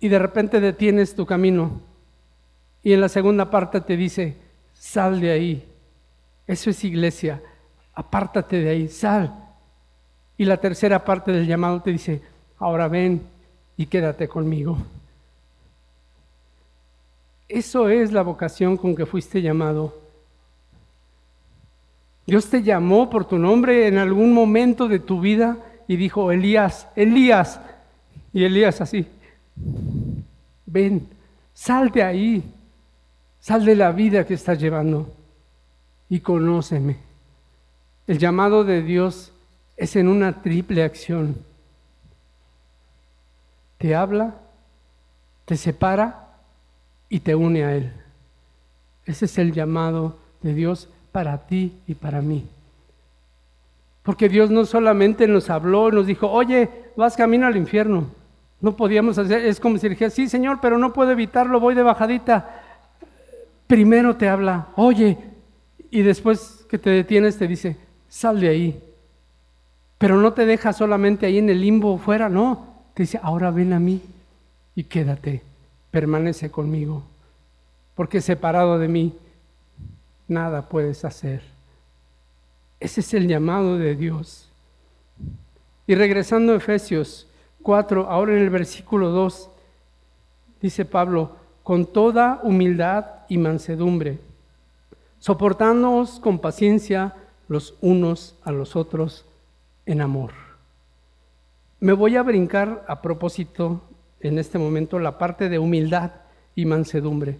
[0.00, 1.80] Y de repente detienes tu camino.
[2.82, 4.36] Y en la segunda parte te dice,
[4.72, 5.68] sal de ahí.
[6.46, 7.42] Eso es iglesia.
[7.94, 9.34] Apártate de ahí, sal.
[10.36, 12.22] Y la tercera parte del llamado te dice,
[12.58, 13.22] ahora ven
[13.76, 14.78] y quédate conmigo.
[17.48, 19.96] Eso es la vocación con que fuiste llamado.
[22.26, 25.56] Dios te llamó por tu nombre en algún momento de tu vida
[25.86, 27.58] y dijo, Elías, Elías.
[28.34, 29.06] Y Elías así,
[30.66, 31.08] ven,
[31.54, 32.42] sal de ahí,
[33.40, 35.10] sal de la vida que estás llevando
[36.10, 36.98] y conóceme.
[38.06, 39.32] El llamado de Dios
[39.78, 41.36] es en una triple acción.
[43.78, 44.34] Te habla,
[45.46, 46.27] te separa
[47.08, 47.92] y te une a Él.
[49.04, 52.46] Ese es el llamado de Dios para ti y para mí.
[54.02, 58.06] Porque Dios no solamente nos habló, nos dijo, oye, vas camino al infierno.
[58.60, 61.82] No podíamos hacer, es como si dijera, sí, Señor, pero no puedo evitarlo, voy de
[61.82, 62.62] bajadita.
[63.66, 65.18] Primero te habla, oye,
[65.90, 67.76] y después que te detienes te dice,
[68.08, 68.82] sal de ahí.
[69.98, 72.66] Pero no te deja solamente ahí en el limbo fuera, no.
[72.94, 74.00] Te dice, ahora ven a mí
[74.74, 75.42] y quédate,
[75.90, 77.02] permanece conmigo.
[77.94, 79.18] Porque separado de mí
[80.26, 81.42] nada puedes hacer.
[82.80, 84.48] Ese es el llamado de Dios.
[85.86, 87.26] Y regresando a Efesios
[87.62, 89.50] 4, ahora en el versículo 2,
[90.60, 94.18] dice Pablo, con toda humildad y mansedumbre,
[95.18, 97.14] soportándoos con paciencia
[97.48, 99.24] los unos a los otros
[99.86, 100.32] en amor.
[101.80, 103.82] Me voy a brincar a propósito
[104.20, 106.12] en este momento la parte de humildad
[106.54, 107.38] y mansedumbre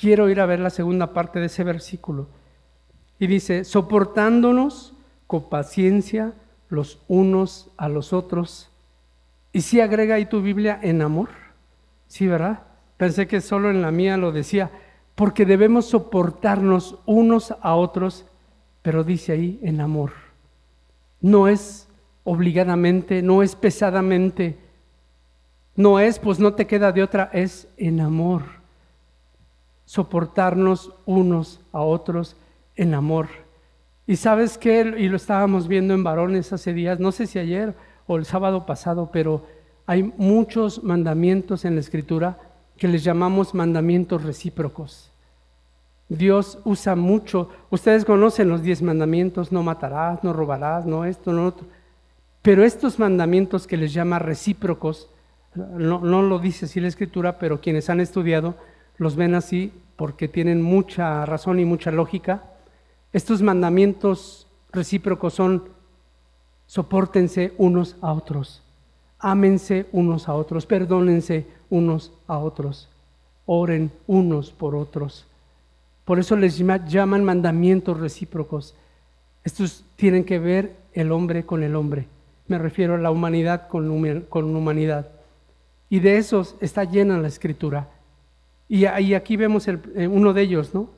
[0.00, 2.26] quiero ir a ver la segunda parte de ese versículo.
[3.18, 4.94] Y dice, soportándonos
[5.26, 6.32] con paciencia
[6.70, 8.70] los unos a los otros.
[9.52, 11.28] Y si agrega ahí tu Biblia en amor.
[12.06, 12.62] Sí, ¿verdad?
[12.96, 14.70] Pensé que solo en la mía lo decía,
[15.14, 18.24] porque debemos soportarnos unos a otros,
[18.80, 20.12] pero dice ahí en amor.
[21.20, 21.88] No es
[22.24, 24.56] obligadamente, no es pesadamente,
[25.80, 28.42] no es pues no te queda de otra, es en amor
[29.86, 32.36] soportarnos unos a otros
[32.76, 33.26] en amor.
[34.06, 37.74] Y sabes qué, y lo estábamos viendo en varones hace días, no sé si ayer
[38.06, 39.46] o el sábado pasado, pero
[39.86, 42.38] hay muchos mandamientos en la escritura
[42.76, 45.10] que les llamamos mandamientos recíprocos.
[46.08, 51.46] Dios usa mucho, ustedes conocen los diez mandamientos, no matarás, no robarás, no esto, no
[51.46, 51.66] otro.
[52.42, 55.08] Pero estos mandamientos que les llama recíprocos,
[55.54, 58.54] no, lo dice así la escritura, pero quienes han estudiado,
[58.98, 62.44] los ven así porque tienen mucha razón y mucha lógica.
[63.12, 65.64] Estos mandamientos recíprocos son
[66.66, 68.62] soportense unos a otros,
[69.18, 72.88] ámense unos a otros, perdónense unos a otros,
[73.46, 75.26] oren unos por otros.
[76.04, 78.74] Por eso les llaman mandamientos recíprocos.
[79.44, 82.06] Estos tienen que ver el hombre con el hombre.
[82.46, 85.08] Me refiero a la humanidad con, con humanidad.
[85.90, 87.90] Y de esos está llena la escritura.
[88.68, 90.88] Y, aquí vemos eh, uno de ellos, ¿no?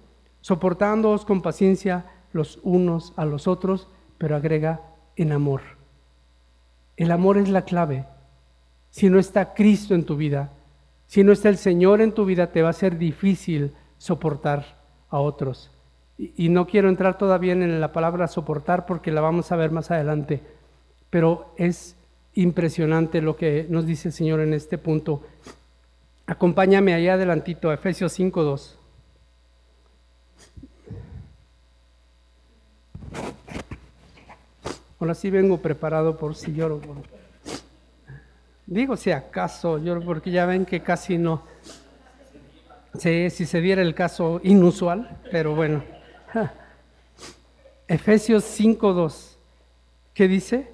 [0.43, 4.83] soportándoos con paciencia los unos a los otros, pero agrega
[5.17, 5.63] en amor.
[6.97, 8.05] El amor es la clave.
[8.91, 10.51] Si no está Cristo en tu vida,
[11.07, 14.79] si no está el Señor en tu vida, te va a ser difícil soportar
[15.09, 15.71] a otros.
[16.19, 19.91] Y, no quiero entrar todavía en la palabra soportar porque la vamos a ver más
[19.91, 20.43] adelante,
[21.11, 21.97] pero es
[22.35, 25.23] impresionante lo que nos dice el Señor en este punto.
[26.27, 28.77] Acompáñame allá adelantito a Efesios 5.2.
[34.99, 36.81] Ahora sí vengo preparado por si lloro.
[38.67, 41.43] Digo si acaso lloro porque ya ven que casi no.
[42.99, 45.83] Sí, si se diera el caso inusual, pero bueno.
[47.89, 49.37] Efesios 5.2.
[50.15, 50.71] ¿Qué dice?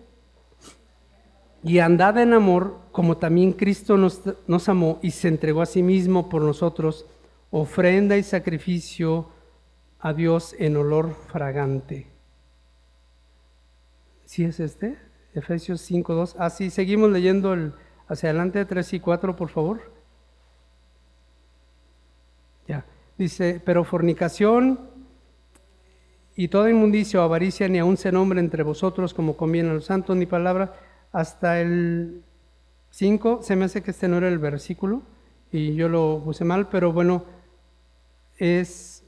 [1.62, 6.28] Y andad en amor como también Cristo nos, amó y se entregó a sí mismo
[6.28, 7.06] por nosotros,
[7.50, 9.28] ofrenda y sacrificio
[10.00, 12.06] a Dios en olor fragante.
[14.24, 14.98] ¿Sí es este?
[15.34, 16.36] Efesios 5, 2.
[16.38, 17.72] Ah, sí, seguimos leyendo el,
[18.08, 19.92] hacia adelante 3 y 4, por favor.
[22.66, 22.84] Ya.
[23.16, 24.90] Dice, pero fornicación
[26.36, 29.86] y toda inmundicia o avaricia ni aun se nombre entre vosotros como conviene a los
[29.86, 30.74] santos, ni palabra.
[31.12, 32.22] Hasta el
[32.90, 35.02] 5, se me hace que este no era el versículo
[35.50, 37.24] y yo lo puse mal, pero bueno,
[38.38, 39.04] es...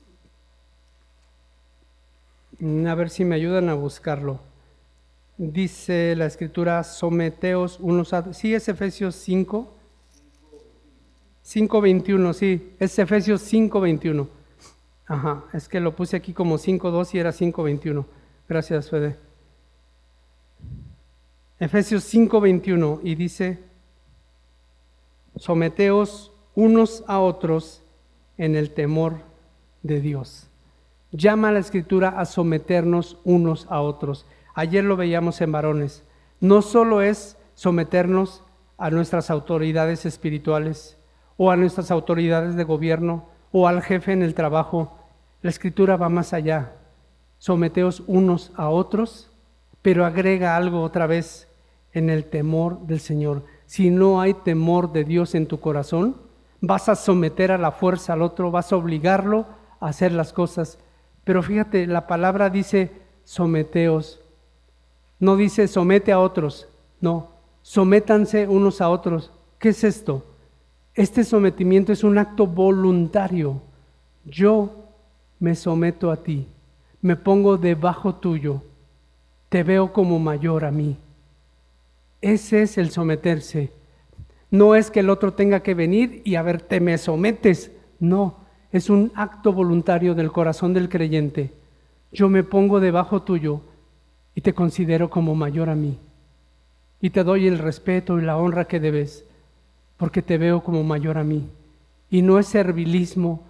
[2.86, 4.40] A ver si me ayudan a buscarlo
[5.40, 8.34] dice la escritura, someteos unos a...
[8.34, 9.72] Sí, es Efesios 5.
[11.44, 14.28] 5.21, sí, es Efesios 5.21.
[15.06, 18.04] Ajá, es que lo puse aquí como 5.2 y era 5.21.
[18.48, 19.16] Gracias, Fede.
[21.61, 23.62] Efesios 5.21 y dice,
[25.37, 27.83] someteos unos a otros
[28.38, 29.18] en el temor
[29.83, 30.49] de Dios.
[31.12, 34.25] Llama a la escritura a someternos unos a otros.
[34.55, 36.03] Ayer lo veíamos en varones.
[36.40, 38.42] No solo es someternos
[38.79, 40.96] a nuestras autoridades espirituales
[41.37, 44.96] o a nuestras autoridades de gobierno o al jefe en el trabajo.
[45.42, 46.73] La escritura va más allá.
[47.37, 49.31] Someteos unos a otros,
[49.83, 51.49] pero agrega algo otra vez
[51.92, 53.44] en el temor del Señor.
[53.66, 56.16] Si no hay temor de Dios en tu corazón,
[56.61, 59.46] vas a someter a la fuerza al otro, vas a obligarlo
[59.81, 60.79] a hacer las cosas.
[61.24, 62.90] Pero fíjate, la palabra dice
[63.24, 64.20] someteos
[65.20, 66.66] no dice somete a otros,
[67.00, 67.29] no,
[67.61, 69.31] sométanse unos a otros.
[69.59, 70.24] ¿Qué es esto?
[70.94, 73.61] Este sometimiento es un acto voluntario.
[74.24, 74.70] Yo
[75.38, 76.48] me someto a ti,
[77.03, 78.62] me pongo debajo tuyo,
[79.50, 80.96] te veo como mayor a mí.
[82.20, 83.72] Ese es el someterse.
[84.50, 87.70] No es que el otro tenga que venir y a ver, te me sometes.
[87.98, 88.37] No,
[88.72, 91.52] es un acto voluntario del corazón del creyente.
[92.12, 93.62] Yo me pongo debajo tuyo,
[94.35, 95.98] y te considero como mayor a mí.
[97.00, 99.24] Y te doy el respeto y la honra que debes,
[99.96, 101.48] porque te veo como mayor a mí.
[102.11, 103.42] Y no es servilismo,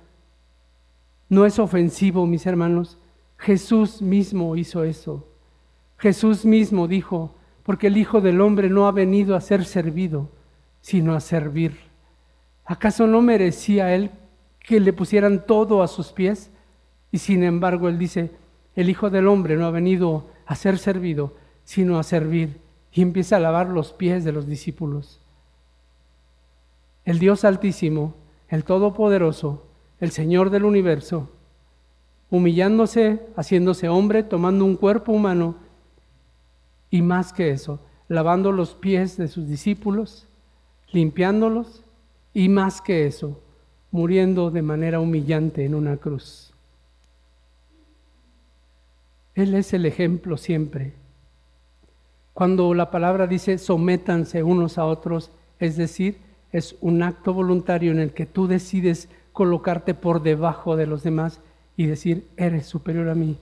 [1.28, 2.98] no es ofensivo, mis hermanos.
[3.38, 5.26] Jesús mismo hizo eso.
[5.98, 7.35] Jesús mismo dijo,
[7.70, 10.28] porque el Hijo del Hombre no ha venido a ser servido,
[10.80, 11.78] sino a servir.
[12.64, 14.11] ¿Acaso no merecía él
[14.59, 16.50] que le pusieran todo a sus pies?
[17.12, 18.33] Y sin embargo él dice,
[18.74, 22.61] el Hijo del Hombre no ha venido a ser servido, sino a servir.
[22.92, 25.20] Y empieza a lavar los pies de los discípulos.
[27.04, 28.16] El Dios Altísimo,
[28.48, 29.64] el Todopoderoso,
[30.00, 31.30] el Señor del universo,
[32.30, 35.69] humillándose, haciéndose hombre, tomando un cuerpo humano
[36.90, 40.26] y más que eso, lavando los pies de sus discípulos,
[40.92, 41.85] limpiándolos
[42.35, 43.40] y más que eso,
[43.92, 46.53] muriendo de manera humillante en una cruz.
[49.35, 50.92] Él es el ejemplo siempre.
[52.35, 56.18] Cuando la palabra dice sométanse unos a otros, es decir,
[56.53, 61.40] es un acto voluntario en el que tú decides colocarte por debajo de los demás
[61.77, 63.38] y decir, eres superior a mí,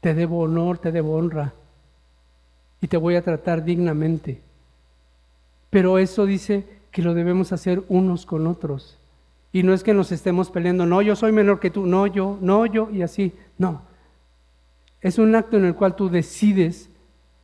[0.00, 1.52] te debo honor, te debo honra
[2.80, 4.40] y te voy a tratar dignamente.
[5.70, 8.98] Pero eso dice que lo debemos hacer unos con otros.
[9.52, 12.38] Y no es que nos estemos peleando, no, yo soy menor que tú, no, yo,
[12.40, 13.32] no, yo, y así.
[13.58, 13.82] No,
[15.00, 16.88] es un acto en el cual tú decides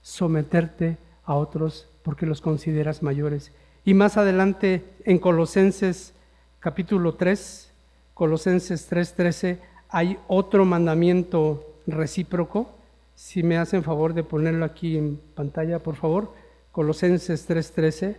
[0.03, 3.51] someterte a otros porque los consideras mayores.
[3.85, 6.13] Y más adelante en Colosenses
[6.61, 7.73] capítulo 3,
[8.15, 9.59] Colosenses 3:13,
[9.89, 12.71] hay otro mandamiento recíproco.
[13.17, 16.33] Si me hacen favor de ponerlo aquí en pantalla, por favor.
[16.71, 18.17] Colosenses 3:13.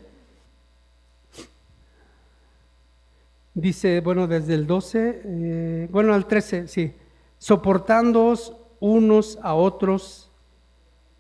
[3.54, 6.94] dice, bueno, desde el 12, eh, bueno, al 13, sí,
[7.40, 10.30] soportándoos unos a otros,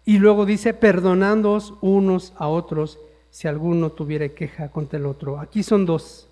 [0.05, 2.99] y luego dice, perdonándoos unos a otros,
[3.31, 5.39] si alguno tuviera queja contra el otro.
[5.39, 6.29] Aquí son dos.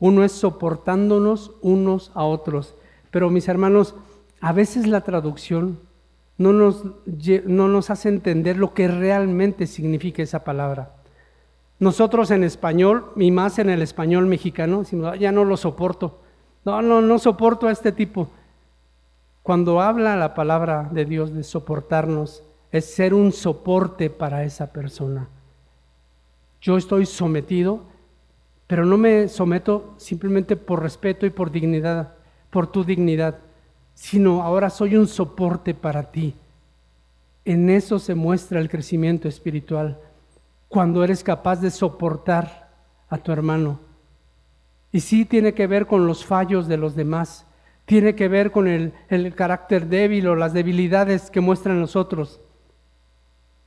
[0.00, 2.74] Uno es soportándonos unos a otros.
[3.10, 3.94] Pero mis hermanos,
[4.40, 5.78] a veces la traducción
[6.38, 6.84] no nos,
[7.44, 10.90] no nos hace entender lo que realmente significa esa palabra.
[11.78, 16.20] Nosotros en español, y más en el español mexicano, decimos, ya no lo soporto.
[16.64, 18.28] No, no, no soporto a este tipo.
[19.42, 25.28] Cuando habla la palabra de Dios de soportarnos, es ser un soporte para esa persona.
[26.60, 27.84] Yo estoy sometido,
[28.66, 32.14] pero no me someto simplemente por respeto y por dignidad,
[32.50, 33.38] por tu dignidad
[33.96, 36.34] sino ahora soy un soporte para ti.
[37.46, 39.98] En eso se muestra el crecimiento espiritual,
[40.68, 42.68] cuando eres capaz de soportar
[43.08, 43.80] a tu hermano.
[44.92, 47.46] Y sí tiene que ver con los fallos de los demás,
[47.86, 48.92] tiene que ver con el,
[49.34, 52.40] carácter débil o las debilidades que muestran nosotros.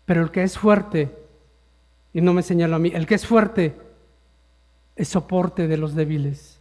[0.06, 1.10] Pero el que es fuerte,
[2.14, 3.76] y no me señalo a mí, el que es fuerte
[4.96, 6.59] es soporte de los débiles.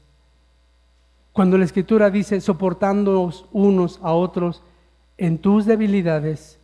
[1.39, 4.61] Cuando la escritura dice, soportándoos unos a otros
[5.17, 6.59] en tus debilidades,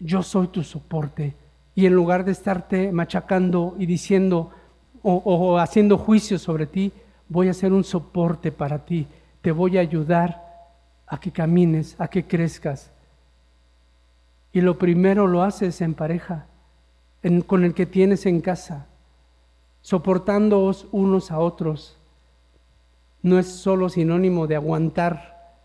[0.00, 1.34] yo soy tu soporte.
[1.74, 4.50] Y en lugar de estarte machacando y diciendo
[5.02, 6.90] o, haciendo juicio sobre ti,
[7.28, 9.06] voy a ser un soporte para ti.
[9.42, 10.42] Te voy a ayudar
[11.06, 12.90] a que camines, a que crezcas.
[14.54, 16.46] Y lo primero lo haces en pareja,
[17.46, 18.86] con el que tienes en casa,
[19.82, 21.97] soportándoos unos a otros
[23.22, 25.56] no es solo sinónimo de aguantar,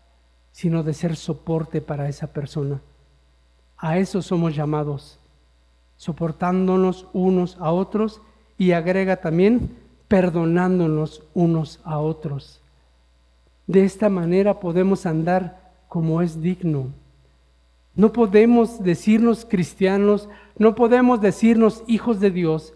[0.52, 2.80] sino de ser soporte para esa persona.
[3.76, 5.18] A eso somos llamados,
[5.96, 8.20] soportándonos unos a otros
[8.56, 9.76] y agrega también
[10.08, 12.60] perdonándonos unos a otros.
[13.66, 16.88] De esta manera podemos andar como es digno.
[17.94, 20.28] No podemos decirnos cristianos,
[20.58, 22.74] no podemos decirnos hijos de Dios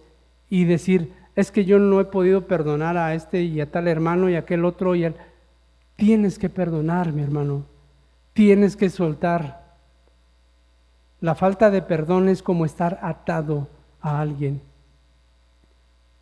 [0.48, 4.28] y decir, es que yo no he podido perdonar a este y a tal hermano
[4.28, 5.14] y a aquel otro y al...
[5.94, 7.62] Tienes que perdonar, mi hermano.
[8.32, 9.76] Tienes que soltar.
[11.20, 13.68] La falta de perdón es como estar atado
[14.00, 14.60] a alguien.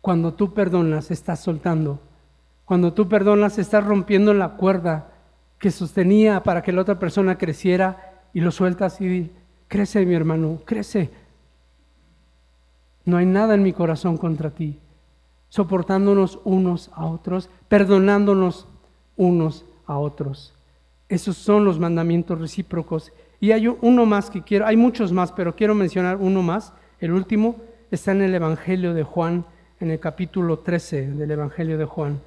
[0.01, 1.99] Cuando tú perdonas, estás soltando.
[2.63, 5.07] Cuando tú perdonas, estás rompiendo la cuerda
[5.57, 9.31] que sostenía para que la otra persona creciera y lo sueltas y
[9.67, 11.09] crece, mi hermano, crece.
[13.03, 14.79] No hay nada en mi corazón contra ti
[15.49, 18.67] soportándonos unos a otros, perdonándonos
[19.15, 20.53] unos a otros.
[21.09, 23.11] Esos son los mandamientos recíprocos.
[23.39, 26.73] Y hay uno más que quiero, hay muchos más, pero quiero mencionar uno más.
[26.99, 27.55] El último
[27.91, 29.45] está en el Evangelio de Juan,
[29.79, 32.19] en el capítulo 13 del Evangelio de Juan.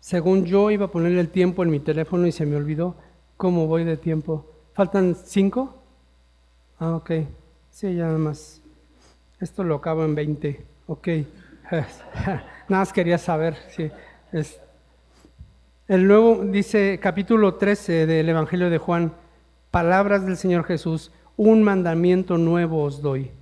[0.00, 2.96] Según yo iba a ponerle el tiempo en mi teléfono y se me olvidó
[3.36, 4.44] cómo voy de tiempo.
[4.72, 5.82] ¿Faltan cinco?
[6.78, 7.10] Ah, ok.
[7.70, 8.62] Sí, ya nada más.
[9.40, 10.64] Esto lo acabo en 20.
[10.86, 11.08] Ok.
[11.70, 13.56] nada más quería saber.
[13.68, 13.90] Sí.
[15.88, 19.12] El nuevo dice, capítulo 13 del Evangelio de Juan,
[19.70, 23.32] palabras del Señor Jesús, un mandamiento nuevo os doy,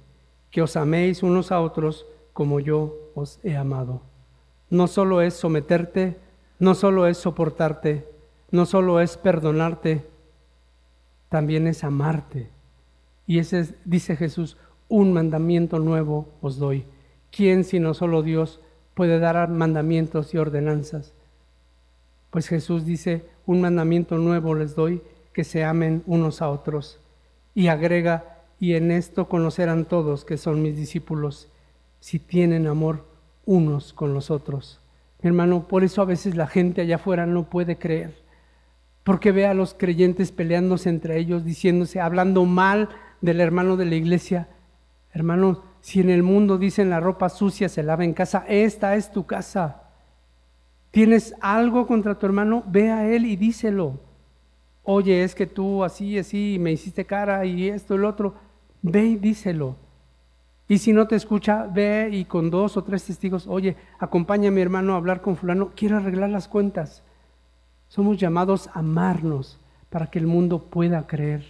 [0.51, 4.01] que os améis unos a otros como yo os he amado.
[4.71, 6.17] No solo es someterte,
[6.59, 8.09] no solo es soportarte,
[8.51, 10.07] no solo es perdonarte,
[11.29, 12.49] también es amarte.
[13.27, 14.57] Y ese es, dice Jesús,
[14.89, 16.85] un mandamiento nuevo os doy.
[17.31, 18.61] ¿Quién sino solo Dios
[18.95, 21.13] puede dar mandamientos y ordenanzas?
[22.31, 25.03] Pues Jesús dice, un mandamiento nuevo les doy,
[25.33, 26.99] que se amen unos a otros.
[27.55, 31.49] Y agrega, y en esto conocerán todos que son mis discípulos,
[32.01, 33.05] si tienen amor
[33.47, 34.81] unos con los otros.
[35.23, 38.28] hermano, por eso a veces la gente allá afuera no puede creer
[39.09, 42.91] porque ve a los creyentes peleándose entre ellos, diciéndose, hablando mal
[43.23, 44.51] del hermano de la iglesia.
[45.15, 49.11] Hermano, si en el mundo dicen la ropa sucia se lava en casa, esta es
[49.11, 49.85] tu casa.
[50.91, 52.63] ¿Tienes algo contra tu hermano?
[52.67, 53.99] Ve a él y díselo.
[54.83, 58.35] Oye, es que tú así, así, me hiciste cara y esto lo otro.
[58.83, 59.77] Ve y díselo.
[60.69, 64.53] Y si no te escucha, ve y con dos o tres testigos, oye, acompaña a
[64.53, 67.03] mi hermano a hablar con fulano, quiero arreglar las cuentas.
[67.89, 69.59] Somos llamados a amarnos
[69.91, 71.45] para que el mundo pueda creer.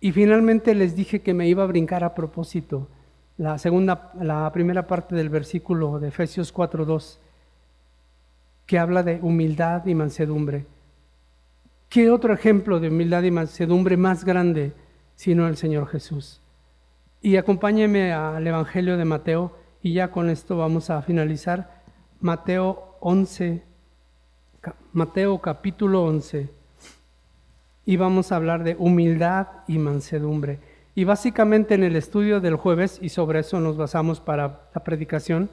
[0.00, 2.88] Y finalmente les dije que me iba a brincar a propósito
[3.36, 7.18] la segunda, la primera parte del versículo de Efesios 4:2,
[8.66, 10.66] que habla de humildad y mansedumbre.
[11.88, 14.72] ¿Qué otro ejemplo de humildad y mansedumbre más grande
[15.20, 16.40] sino el Señor Jesús.
[17.20, 21.82] Y acompáñeme al Evangelio de Mateo y ya con esto vamos a finalizar.
[22.20, 23.62] Mateo 11,
[24.92, 26.48] Mateo capítulo 11.
[27.86, 30.58] Y vamos a hablar de humildad y mansedumbre.
[30.94, 35.48] Y básicamente en el estudio del jueves, y sobre eso nos basamos para la predicación,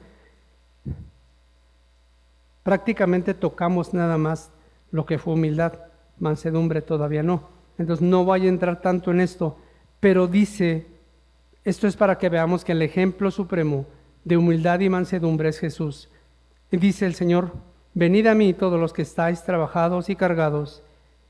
[2.62, 4.50] prácticamente tocamos nada más
[4.90, 5.74] lo que fue humildad,
[6.18, 7.48] mansedumbre todavía no.
[7.78, 9.56] Entonces no voy a entrar tanto en esto,
[10.00, 10.86] pero dice,
[11.64, 13.86] esto es para que veamos que el ejemplo supremo
[14.24, 16.10] de humildad y mansedumbre es Jesús.
[16.70, 17.52] Y dice el Señor,
[17.98, 20.84] venid a mí todos los que estáis trabajados y cargados,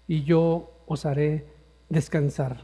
[0.06, 1.46] y yo os haré
[1.88, 2.58] descansar.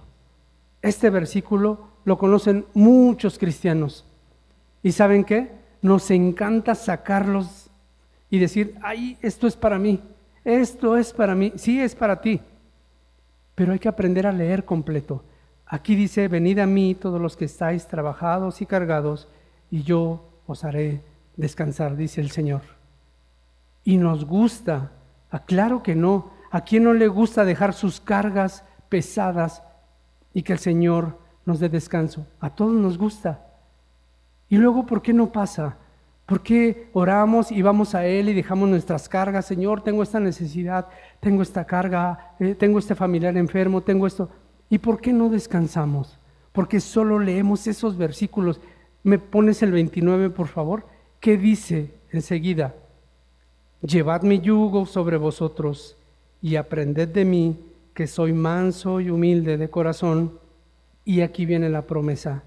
[0.83, 4.05] Este versículo lo conocen muchos cristianos.
[4.83, 5.53] ¿Y saben qué?
[5.81, 7.71] Nos encanta sacarlos
[8.29, 10.03] y decir, ay, esto es para mí,
[10.45, 12.43] esto es para mí, sí es para ti,
[13.55, 15.25] pero hay que aprender a leer completo.
[15.65, 19.29] Aquí dice, venid a mí todos los que estáis trabajados y cargados,
[19.71, 21.01] y yo os haré
[21.37, 22.74] descansar, dice el Señor.
[23.85, 24.93] Y nos gusta,
[25.31, 29.63] aclaro que no, ¿a quién no le gusta dejar sus cargas pesadas
[30.33, 32.27] y que el Señor nos dé descanso?
[32.41, 33.45] A todos nos gusta.
[34.49, 35.77] Y luego, ¿por qué no pasa?
[36.27, 39.45] ¿Por qué oramos y vamos a Él y dejamos nuestras cargas?
[39.45, 40.89] Señor, tengo esta necesidad,
[41.21, 44.31] tengo esta carga, eh, tengo este familiar enfermo, tengo esto.
[44.71, 46.19] ¿Y por qué no descansamos?
[46.53, 48.61] Porque solo leemos esos versículos.
[49.03, 50.87] ¿Me pones el 29, por favor?
[51.21, 52.75] ¿Qué dice enseguida?
[53.87, 55.95] Llevad mi yugo sobre vosotros
[56.41, 57.59] y aprended de mí,
[57.93, 60.39] que soy manso y humilde de corazón.
[61.05, 62.43] Y aquí viene la promesa,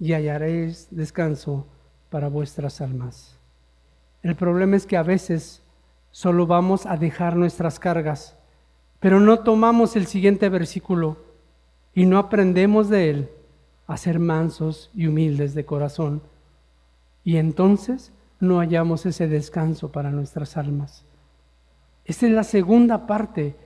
[0.00, 1.66] y hallaréis descanso
[2.08, 3.36] para vuestras almas.
[4.22, 5.60] El problema es que a veces
[6.10, 8.34] solo vamos a dejar nuestras cargas,
[8.98, 11.18] pero no tomamos el siguiente versículo
[11.94, 13.28] y no aprendemos de él
[13.86, 16.22] a ser mansos y humildes de corazón.
[17.24, 18.10] Y entonces
[18.42, 21.06] no hallamos ese descanso para nuestras almas.
[22.04, 23.56] Esta es la segunda parte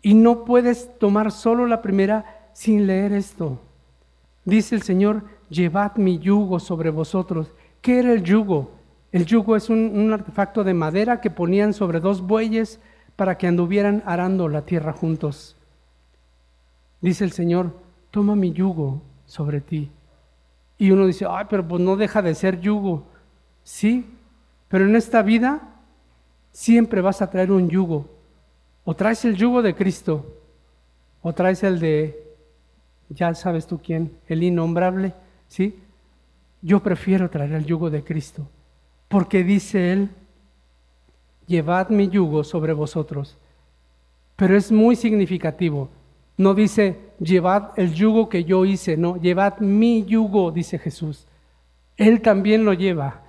[0.00, 3.60] y no puedes tomar solo la primera sin leer esto.
[4.44, 7.50] Dice el Señor, llevad mi yugo sobre vosotros
[7.84, 8.70] ¿Qué era el yugo?
[9.12, 12.80] El yugo es un, artefacto de madera que ponían sobre dos bueyes
[13.14, 15.54] para que anduvieran arando la tierra juntos.
[17.02, 17.76] Dice el Señor,
[18.10, 19.90] toma mi yugo sobre ti.
[20.78, 23.04] Y uno dice, ay, pero pues no deja de ser yugo.
[23.64, 24.06] Sí,
[24.68, 25.62] pero en esta vida
[26.52, 28.06] siempre vas a traer un yugo.
[28.84, 30.26] O traes el yugo de Cristo,
[31.22, 32.22] o traes el de,
[33.08, 35.14] ya sabes tú quién, el innombrable,
[35.48, 35.80] ¿sí?
[36.60, 38.46] Yo prefiero traer el yugo de Cristo,
[39.08, 40.10] porque dice Él,
[41.46, 43.36] llevad mi yugo sobre vosotros.
[44.36, 45.88] Pero es muy significativo.
[46.36, 51.26] No dice, llevad el yugo que yo hice, no, llevad mi yugo, dice Jesús.
[51.96, 53.23] Él también lo lleva.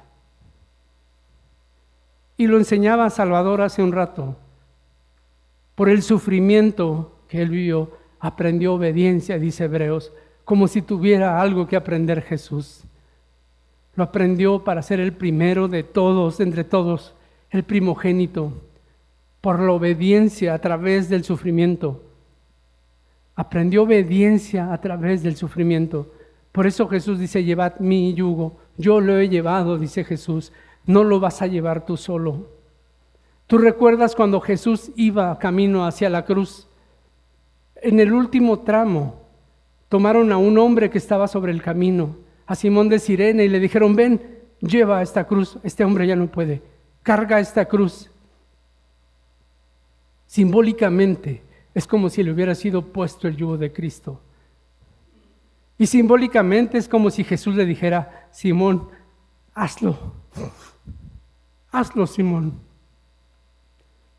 [2.37, 4.35] Y lo enseñaba Salvador hace un rato.
[5.75, 10.11] Por el sufrimiento que él vivió, aprendió obediencia, dice Hebreos,
[10.43, 12.83] como si tuviera algo que aprender Jesús.
[13.95, 17.13] Lo aprendió para ser el primero de todos, entre todos,
[17.49, 18.53] el primogénito,
[19.41, 22.03] por la obediencia a través del sufrimiento.
[23.35, 26.11] Aprendió obediencia a través del sufrimiento.
[26.51, 28.57] Por eso Jesús dice, llevad mi yugo.
[28.77, 30.51] Yo lo he llevado, dice Jesús.
[30.85, 32.49] No lo vas a llevar tú solo.
[33.47, 36.67] ¿Tú recuerdas cuando Jesús iba camino hacia la cruz?
[37.75, 39.21] En el último tramo
[39.89, 42.17] tomaron a un hombre que estaba sobre el camino
[42.47, 46.27] a Simón de Sirene y le dijeron, ven, lleva esta cruz, este hombre ya no
[46.27, 46.61] puede,
[47.03, 48.09] carga esta cruz.
[50.27, 54.19] Simbólicamente es como si le hubiera sido puesto el yugo de Cristo.
[55.77, 58.89] Y simbólicamente es como si Jesús le dijera, Simón,
[59.53, 60.13] hazlo,
[61.79, 62.53] hazlo Simón.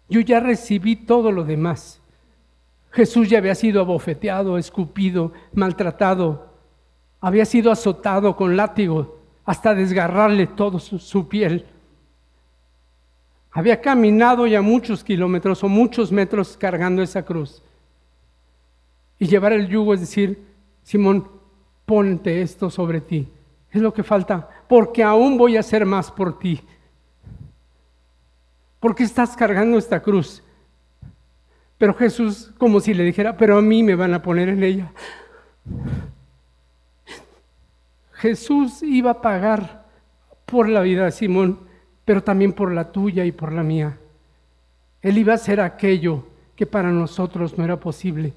[0.08, 2.00] Yo ya recibí todo lo demás.
[2.90, 6.46] Jesús ya había sido abofeteado, escupido, maltratado,
[7.20, 11.66] había sido azotado con látigo hasta desgarrarle todo su, piel.
[13.50, 17.62] Había caminado ya muchos kilómetros o muchos metros cargando esa cruz.
[19.18, 20.44] Y llevar el yugo es decir,
[20.82, 21.28] Simón,
[21.84, 23.28] ponte esto sobre ti.
[23.70, 26.60] Es lo que falta, porque aún voy a hacer más por ti.
[28.86, 30.44] Porque estás cargando esta cruz.
[31.76, 34.92] Pero Jesús, como si le dijera, pero a mí me van a poner en ella.
[38.12, 39.86] Jesús iba a pagar
[40.44, 41.58] por la vida de Simón,
[42.04, 43.98] pero también por la tuya y por la mía.
[45.02, 46.24] Él iba a hacer aquello
[46.54, 48.34] que para nosotros no era posible.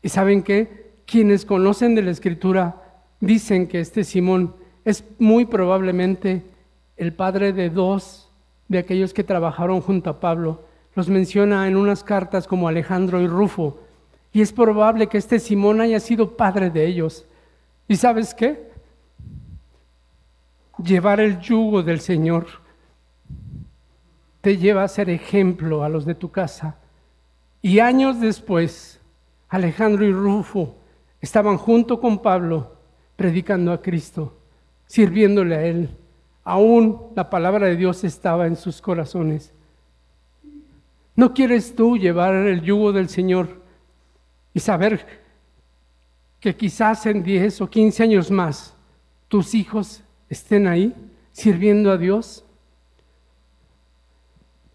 [0.00, 6.44] Y saben que quienes conocen de la escritura dicen que este Simón es muy probablemente
[6.96, 8.25] el padre de dos
[8.68, 10.64] de aquellos que trabajaron junto a Pablo.
[10.94, 13.78] Los menciona en unas cartas como Alejandro y Rufo.
[14.32, 17.26] Y es probable que este Simón haya sido padre de ellos.
[17.88, 18.70] ¿Y sabes qué?
[20.82, 22.46] Llevar el yugo del Señor
[24.40, 26.76] te lleva a ser ejemplo a los de tu casa.
[27.62, 29.00] Y años después,
[29.48, 30.76] Alejandro y Rufo
[31.20, 32.76] estaban junto con Pablo
[33.16, 34.38] predicando a Cristo,
[34.86, 35.90] sirviéndole a Él.
[36.48, 39.52] Aún la palabra de Dios estaba en sus corazones.
[41.16, 43.60] ¿No quieres tú llevar el yugo del Señor
[44.54, 45.04] y saber
[46.38, 48.76] que quizás en 10 o 15 años más
[49.26, 50.94] tus hijos estén ahí
[51.32, 52.44] sirviendo a Dios?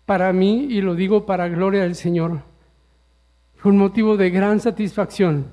[0.06, 2.42] Para mí, y lo digo para gloria del Señor,
[3.56, 5.46] fue un motivo de gran satisfacción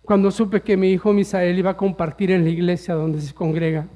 [0.00, 3.86] cuando supe que mi hijo Misael iba a compartir en la iglesia donde se congrega,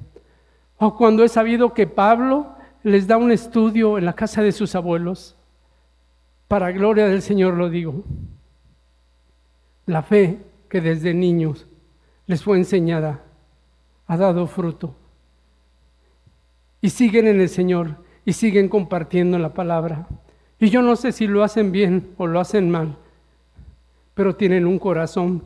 [0.79, 4.75] o cuando he sabido que Pablo les da un estudio en la casa de sus
[4.75, 5.37] abuelos.
[6.49, 8.05] Para gloria del Señor lo digo.
[9.87, 11.67] La fe que desde niños
[12.27, 13.23] les fue enseñada
[14.07, 14.95] ha dado fruto.
[16.81, 20.07] Y siguen en el Señor y siguen compartiendo la palabra.
[20.59, 22.97] Y yo no sé si lo hacen bien o lo hacen mal,
[24.15, 25.45] pero tienen un corazón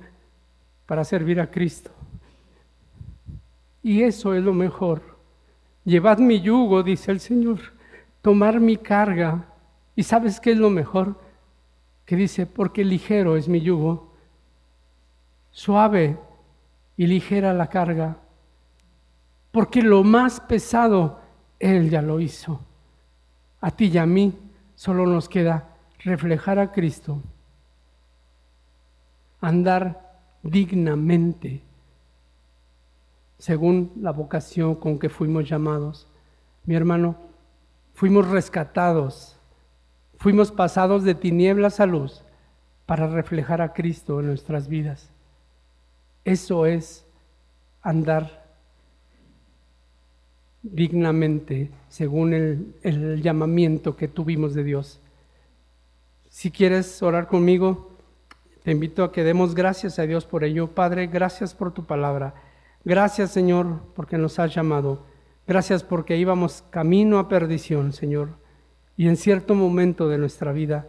[0.86, 1.90] para servir a Cristo.
[3.82, 5.09] Y eso es lo mejor.
[5.84, 7.58] Llevad mi yugo, dice el Señor,
[8.22, 9.46] tomar mi carga.
[9.96, 11.18] ¿Y sabes qué es lo mejor?
[12.04, 14.12] Que dice, porque ligero es mi yugo,
[15.50, 16.18] suave
[16.96, 18.16] y ligera la carga,
[19.52, 21.20] porque lo más pesado
[21.58, 22.60] Él ya lo hizo.
[23.60, 24.34] A ti y a mí
[24.74, 27.22] solo nos queda reflejar a Cristo,
[29.40, 31.62] andar dignamente,
[33.41, 36.07] según la vocación con que fuimos llamados.
[36.66, 37.16] Mi hermano,
[37.95, 39.38] fuimos rescatados,
[40.18, 42.22] fuimos pasados de tinieblas a luz
[42.84, 45.09] para reflejar a Cristo en nuestras vidas.
[46.22, 47.07] Eso es
[47.80, 48.45] andar
[50.62, 55.01] dignamente según el, el, llamamiento que tuvimos de Dios.
[56.28, 57.97] Si quieres orar conmigo,
[58.64, 60.66] te invito a que demos gracias a Dios por ello.
[60.66, 62.34] Padre, gracias por tu palabra.
[62.84, 65.04] Gracias, Señor, porque nos has llamado.
[65.46, 68.30] Gracias porque íbamos camino a perdición, Señor.
[68.96, 70.88] Y en cierto momento de nuestra vida,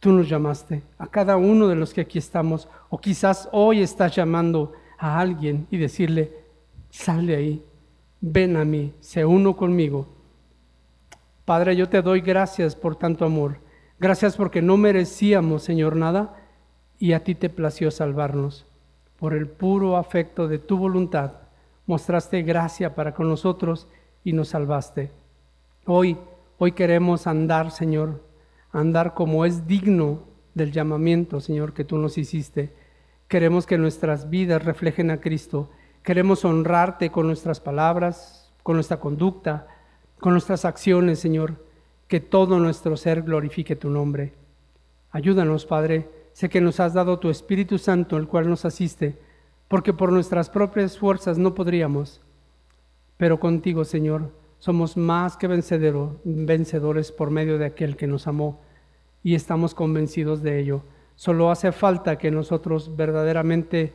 [0.00, 2.68] tú nos llamaste a cada uno de los que aquí estamos.
[2.90, 6.32] O quizás hoy estás llamando a alguien y decirle,
[6.90, 7.64] sal de ahí,
[8.20, 10.08] ven a mí, se uno conmigo.
[11.44, 13.58] Padre, yo te doy gracias por tanto amor.
[13.98, 16.36] Gracias porque no merecíamos, Señor, nada
[16.98, 18.66] y a ti te plació salvarnos.
[19.22, 21.34] Por el puro afecto de tu voluntad,
[21.86, 23.86] mostraste gracia para con nosotros
[24.24, 25.12] y nos salvaste.
[25.86, 26.18] Hoy,
[26.58, 28.20] hoy queremos andar, Señor,
[28.72, 32.74] andar como es digno del llamamiento, Señor, que tú nos hiciste.
[33.28, 35.70] Queremos que nuestras vidas reflejen a Cristo.
[36.02, 39.68] Queremos honrarte con nuestras palabras, con nuestra conducta,
[40.18, 41.64] con nuestras acciones, Señor.
[42.08, 44.32] Que todo nuestro ser glorifique tu nombre.
[45.12, 49.18] Ayúdanos, Padre sé que nos has dado tu Espíritu Santo, el cual nos asiste,
[49.68, 52.20] porque por nuestras propias fuerzas no podríamos.
[53.16, 58.60] Pero contigo, Señor, somos más que vencedores por medio de aquel que nos amó
[59.22, 60.82] y estamos convencidos de ello.
[61.16, 63.94] Solo hace falta que nosotros verdaderamente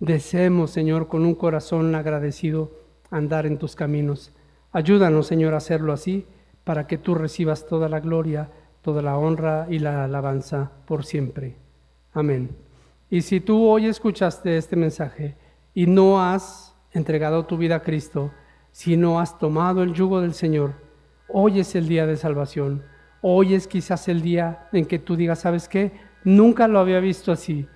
[0.00, 2.72] deseemos, Señor, con un corazón agradecido,
[3.10, 4.32] andar en tus caminos.
[4.72, 6.26] Ayúdanos, Señor, a hacerlo así,
[6.64, 8.50] para que tú recibas toda la gloria
[8.88, 11.56] toda la honra y la alabanza por siempre.
[12.14, 12.56] Amén.
[13.10, 15.36] Y si tú hoy escuchaste este mensaje
[15.74, 18.30] y no has entregado tu vida a Cristo,
[18.72, 20.72] si no has tomado el yugo del Señor,
[21.28, 22.82] hoy es el día de salvación.
[23.20, 25.92] Hoy es quizás el día en que tú digas, ¿sabes qué?
[26.24, 27.66] Nunca lo había visto así.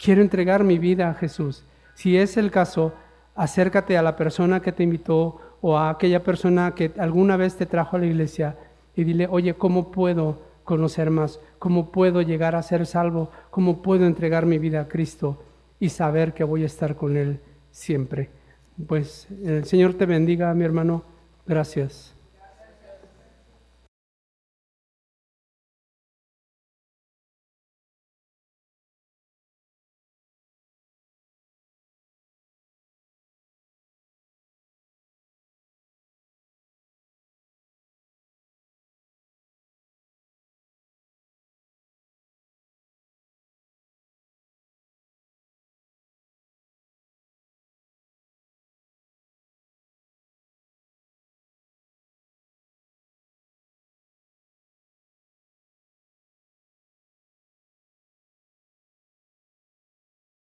[0.00, 1.64] Quiero entregar mi vida a Jesús.
[1.94, 2.92] Si es el caso,
[3.34, 7.66] acércate a la persona que te invitó o a aquella persona que alguna vez te
[7.66, 8.56] trajo a la iglesia
[8.94, 14.06] y dile, oye, ¿cómo puedo conocer más, cómo puedo llegar a ser salvo, cómo puedo
[14.06, 15.42] entregar mi vida a Cristo
[15.78, 17.40] y saber que voy a estar con Él
[17.70, 18.30] siempre.
[18.86, 21.04] Pues el Señor te bendiga, mi hermano.
[21.46, 22.19] Gracias.